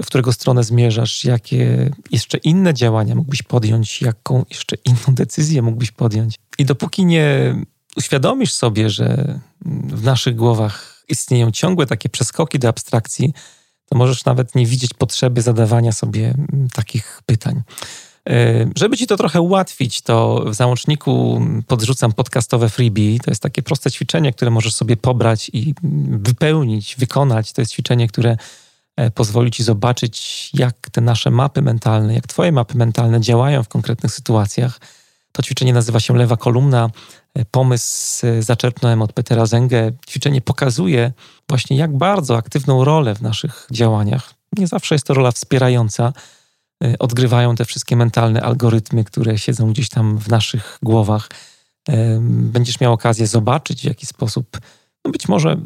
w 0.02 0.06
którego 0.06 0.32
stronę 0.32 0.64
zmierzasz, 0.64 1.24
jakie 1.24 1.90
jeszcze 2.10 2.38
inne 2.38 2.74
działania 2.74 3.14
mógłbyś 3.14 3.42
podjąć, 3.42 4.02
jaką 4.02 4.44
jeszcze 4.50 4.76
inną 4.84 5.14
decyzję 5.14 5.62
mógłbyś 5.62 5.90
podjąć. 5.90 6.34
I 6.58 6.64
dopóki 6.64 7.04
nie 7.04 7.54
uświadomisz 7.96 8.52
sobie, 8.52 8.90
że 8.90 9.38
w 9.84 10.04
naszych 10.04 10.36
głowach 10.36 11.04
istnieją 11.08 11.50
ciągłe 11.50 11.86
takie 11.86 12.08
przeskoki 12.08 12.58
do 12.58 12.68
abstrakcji, 12.68 13.32
to 13.88 13.98
możesz 13.98 14.24
nawet 14.24 14.54
nie 14.54 14.66
widzieć 14.66 14.94
potrzeby 14.94 15.42
zadawania 15.42 15.92
sobie 15.92 16.26
mm, 16.28 16.68
takich 16.72 17.20
pytań. 17.26 17.62
E, 18.28 18.66
żeby 18.76 18.96
ci 18.96 19.06
to 19.06 19.16
trochę 19.16 19.40
ułatwić, 19.40 20.02
to 20.02 20.44
w 20.46 20.54
załączniku 20.54 21.42
podrzucam 21.66 22.12
podcastowe 22.12 22.68
freebie. 22.68 23.18
To 23.18 23.30
jest 23.30 23.42
takie 23.42 23.62
proste 23.62 23.90
ćwiczenie, 23.90 24.32
które 24.32 24.50
możesz 24.50 24.74
sobie 24.74 24.96
pobrać 24.96 25.50
i 25.52 25.74
wypełnić, 26.10 26.96
wykonać. 26.98 27.52
To 27.52 27.62
jest 27.62 27.72
ćwiczenie, 27.72 28.08
które 28.08 28.36
pozwoli 29.14 29.50
ci 29.50 29.62
zobaczyć, 29.62 30.50
jak 30.54 30.90
te 30.92 31.00
nasze 31.00 31.30
mapy 31.30 31.62
mentalne, 31.62 32.14
jak 32.14 32.26
twoje 32.26 32.52
mapy 32.52 32.76
mentalne 32.76 33.20
działają 33.20 33.62
w 33.62 33.68
konkretnych 33.68 34.12
sytuacjach. 34.12 34.80
To 35.32 35.42
ćwiczenie 35.42 35.72
nazywa 35.72 36.00
się 36.00 36.16
Lewa 36.16 36.36
Kolumna. 36.36 36.90
E, 37.34 37.44
pomysł 37.44 38.26
zaczerpnąłem 38.40 39.02
od 39.02 39.12
Petera 39.12 39.46
Zengę. 39.46 39.92
Ćwiczenie 40.08 40.40
pokazuje 40.40 41.12
właśnie, 41.48 41.76
jak 41.76 41.96
bardzo 41.96 42.36
aktywną 42.36 42.84
rolę 42.84 43.14
w 43.14 43.22
naszych 43.22 43.66
działaniach, 43.70 44.34
nie 44.58 44.66
zawsze 44.66 44.94
jest 44.94 45.06
to 45.06 45.14
rola 45.14 45.32
wspierająca, 45.32 46.12
e, 46.84 46.98
odgrywają 46.98 47.54
te 47.54 47.64
wszystkie 47.64 47.96
mentalne 47.96 48.42
algorytmy, 48.42 49.04
które 49.04 49.38
siedzą 49.38 49.72
gdzieś 49.72 49.88
tam 49.88 50.18
w 50.18 50.28
naszych 50.28 50.78
głowach. 50.82 51.28
E, 51.88 52.18
będziesz 52.22 52.80
miał 52.80 52.92
okazję 52.92 53.26
zobaczyć, 53.26 53.80
w 53.80 53.84
jaki 53.84 54.06
sposób 54.06 54.58
no 55.06 55.12
być 55.12 55.28
może 55.28 55.56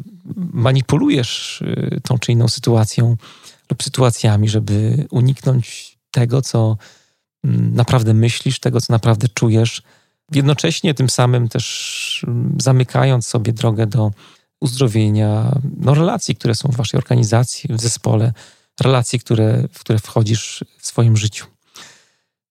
manipulujesz 0.53 1.63
tą 2.03 2.19
czy 2.19 2.31
inną 2.31 2.47
sytuacją 2.47 3.17
lub 3.71 3.83
sytuacjami, 3.83 4.49
żeby 4.49 5.07
uniknąć 5.11 5.97
tego, 6.11 6.41
co 6.41 6.77
mm, 7.43 7.75
naprawdę 7.75 8.13
myślisz, 8.13 8.59
tego, 8.59 8.81
co 8.81 8.93
naprawdę 8.93 9.27
czujesz 9.27 9.81
jednocześnie 10.31 10.93
tym 10.93 11.09
samym 11.09 11.49
też 11.49 12.25
mm, 12.27 12.55
zamykając 12.59 13.27
sobie 13.27 13.53
drogę 13.53 13.87
do 13.87 14.11
uzdrowienia 14.59 15.59
no, 15.77 15.93
relacji, 15.93 16.35
które 16.35 16.55
są 16.55 16.69
w 16.69 16.75
waszej 16.75 16.97
organizacji, 16.97 17.73
w 17.73 17.81
zespole, 17.81 18.33
relacji, 18.81 19.19
które, 19.19 19.67
w 19.71 19.79
które 19.79 19.99
wchodzisz 19.99 20.63
w 20.79 20.87
swoim 20.87 21.17
życiu. 21.17 21.45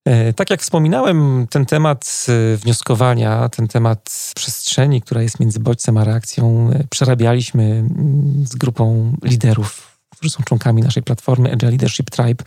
E, 0.04 0.32
tak 0.32 0.50
jak 0.50 0.62
wspominałem, 0.62 1.46
ten 1.50 1.66
temat 1.66 2.26
e, 2.28 2.56
wnioskowania, 2.56 3.48
ten 3.48 3.68
temat 3.68 4.32
przestrzeni, 4.36 5.02
która 5.02 5.22
jest 5.22 5.40
między 5.40 5.60
bodźcem 5.60 5.96
a 5.96 6.04
reakcją, 6.04 6.70
e, 6.74 6.84
przerabialiśmy 6.90 7.62
mm, 7.64 8.44
z 8.46 8.56
grupą 8.56 9.16
liderów, 9.24 9.98
którzy 10.16 10.30
są 10.30 10.42
członkami 10.42 10.82
naszej 10.82 11.02
platformy 11.02 11.52
Agile 11.52 11.70
Leadership 11.70 12.10
Tribe. 12.10 12.44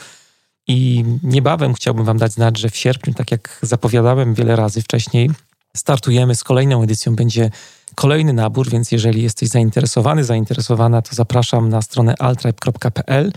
I 0.67 1.05
niebawem 1.23 1.73
chciałbym 1.73 2.05
Wam 2.05 2.17
dać 2.17 2.31
znać, 2.31 2.59
że 2.59 2.69
w 2.69 2.77
sierpniu, 2.77 3.13
tak 3.13 3.31
jak 3.31 3.59
zapowiadałem 3.61 4.33
wiele 4.33 4.55
razy 4.55 4.81
wcześniej, 4.81 5.31
startujemy 5.77 6.35
z 6.35 6.43
kolejną 6.43 6.83
edycją. 6.83 7.15
Będzie 7.15 7.51
kolejny 7.95 8.33
nabór, 8.33 8.69
więc 8.69 8.91
jeżeli 8.91 9.23
jesteś 9.23 9.49
zainteresowany, 9.49 10.23
zainteresowana, 10.23 11.01
to 11.01 11.15
zapraszam 11.15 11.69
na 11.69 11.81
stronę 11.81 12.15
altribe.pl. 12.19 13.31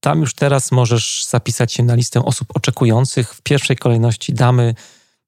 Tam 0.00 0.20
już 0.20 0.34
teraz 0.34 0.72
możesz 0.72 1.26
zapisać 1.28 1.72
się 1.72 1.82
na 1.82 1.94
listę 1.94 2.24
osób 2.24 2.48
oczekujących. 2.54 3.34
W 3.34 3.42
pierwszej 3.42 3.76
kolejności 3.76 4.32
damy 4.32 4.74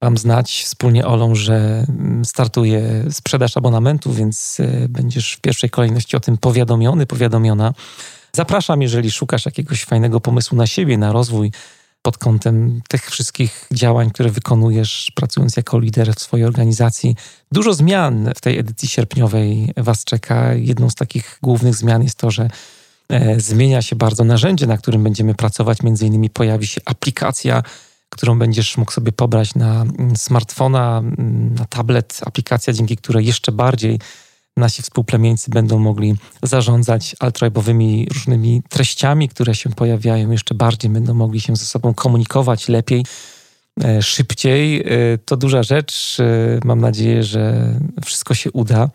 Wam 0.02 0.18
znać 0.18 0.62
wspólnie 0.64 1.06
Olą, 1.06 1.34
że 1.34 1.84
mm, 1.88 2.24
startuje 2.24 3.04
sprzedaż 3.10 3.56
abonamentu, 3.56 4.12
więc 4.12 4.60
e, 4.60 4.88
będziesz 4.88 5.32
w 5.32 5.40
pierwszej 5.40 5.70
kolejności 5.70 6.16
o 6.16 6.20
tym 6.20 6.38
powiadomiony, 6.38 7.06
powiadomiona. 7.06 7.74
Zapraszam, 8.32 8.82
jeżeli 8.82 9.10
szukasz 9.10 9.46
jakiegoś 9.46 9.84
fajnego 9.84 10.20
pomysłu 10.20 10.58
na 10.58 10.66
siebie, 10.66 10.98
na 10.98 11.12
rozwój 11.12 11.52
pod 12.02 12.18
kątem 12.18 12.80
tych 12.88 13.10
wszystkich 13.10 13.66
działań, 13.72 14.10
które 14.10 14.30
wykonujesz, 14.30 15.12
pracując 15.14 15.56
jako 15.56 15.78
lider 15.78 16.14
w 16.14 16.20
swojej 16.20 16.46
organizacji. 16.46 17.16
Dużo 17.52 17.74
zmian 17.74 18.30
w 18.36 18.40
tej 18.40 18.58
edycji 18.58 18.88
sierpniowej 18.88 19.72
Was 19.76 20.04
czeka. 20.04 20.54
Jedną 20.54 20.90
z 20.90 20.94
takich 20.94 21.38
głównych 21.42 21.74
zmian 21.74 22.02
jest 22.02 22.16
to, 22.16 22.30
że 22.30 22.48
zmienia 23.36 23.82
się 23.82 23.96
bardzo 23.96 24.24
narzędzie, 24.24 24.66
na 24.66 24.76
którym 24.76 25.04
będziemy 25.04 25.34
pracować. 25.34 25.82
Między 25.82 26.06
innymi 26.06 26.30
pojawi 26.30 26.66
się 26.66 26.80
aplikacja, 26.84 27.62
którą 28.12 28.38
będziesz 28.38 28.76
mógł 28.76 28.92
sobie 28.92 29.12
pobrać 29.12 29.54
na 29.54 29.82
mm, 29.82 30.16
smartfona, 30.16 30.98
mm, 30.98 31.54
na 31.54 31.64
tablet. 31.64 32.20
Aplikacja, 32.26 32.72
dzięki 32.72 32.96
której 32.96 33.26
jeszcze 33.26 33.52
bardziej 33.52 33.98
nasi 34.56 34.82
współplemieńcy 34.82 35.50
będą 35.50 35.78
mogli 35.78 36.14
zarządzać 36.42 37.16
altrajbowymi 37.20 38.08
różnymi 38.14 38.62
treściami, 38.68 39.28
które 39.28 39.54
się 39.54 39.70
pojawiają, 39.70 40.30
jeszcze 40.30 40.54
bardziej 40.54 40.90
będą 40.90 41.14
mogli 41.14 41.40
się 41.40 41.56
ze 41.56 41.64
sobą 41.64 41.94
komunikować 41.94 42.68
lepiej, 42.68 43.04
e, 43.84 44.02
szybciej. 44.02 44.80
E, 44.80 45.18
to 45.18 45.36
duża 45.36 45.62
rzecz. 45.62 46.18
Mam 46.64 46.80
nadzieję, 46.80 47.22
że 47.22 47.74
wszystko 48.04 48.34
się 48.34 48.50
uda 48.52 48.90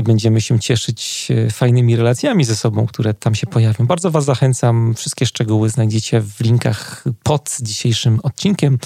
i 0.00 0.02
będziemy 0.02 0.40
się 0.40 0.60
cieszyć 0.60 1.28
e, 1.30 1.50
fajnymi 1.50 1.96
relacjami 1.96 2.44
ze 2.44 2.56
sobą, 2.56 2.86
które 2.86 3.14
tam 3.14 3.34
się 3.34 3.46
pojawią. 3.46 3.86
Bardzo 3.86 4.10
Was 4.10 4.24
zachęcam. 4.24 4.94
Wszystkie 4.94 5.26
szczegóły 5.26 5.70
znajdziecie 5.70 6.20
w 6.20 6.40
linkach 6.40 7.04
pod 7.22 7.56
dzisiejszym 7.62 8.20
odcinkiem. 8.22 8.78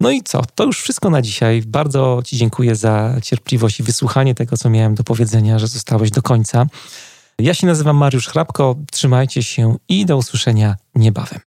No 0.00 0.10
i 0.10 0.22
co? 0.22 0.42
To 0.54 0.64
już 0.64 0.80
wszystko 0.82 1.10
na 1.10 1.22
dzisiaj. 1.22 1.62
Bardzo 1.66 2.22
Ci 2.24 2.36
dziękuję 2.36 2.76
za 2.76 3.14
cierpliwość 3.22 3.80
i 3.80 3.82
wysłuchanie 3.82 4.34
tego, 4.34 4.56
co 4.56 4.70
miałem 4.70 4.94
do 4.94 5.04
powiedzenia, 5.04 5.58
że 5.58 5.66
zostałeś 5.66 6.10
do 6.10 6.22
końca. 6.22 6.66
Ja 7.38 7.54
się 7.54 7.66
nazywam 7.66 7.96
Mariusz 7.96 8.28
Hrabko. 8.28 8.76
Trzymajcie 8.92 9.42
się 9.42 9.76
i 9.88 10.06
do 10.06 10.16
usłyszenia 10.16 10.76
niebawem. 10.94 11.40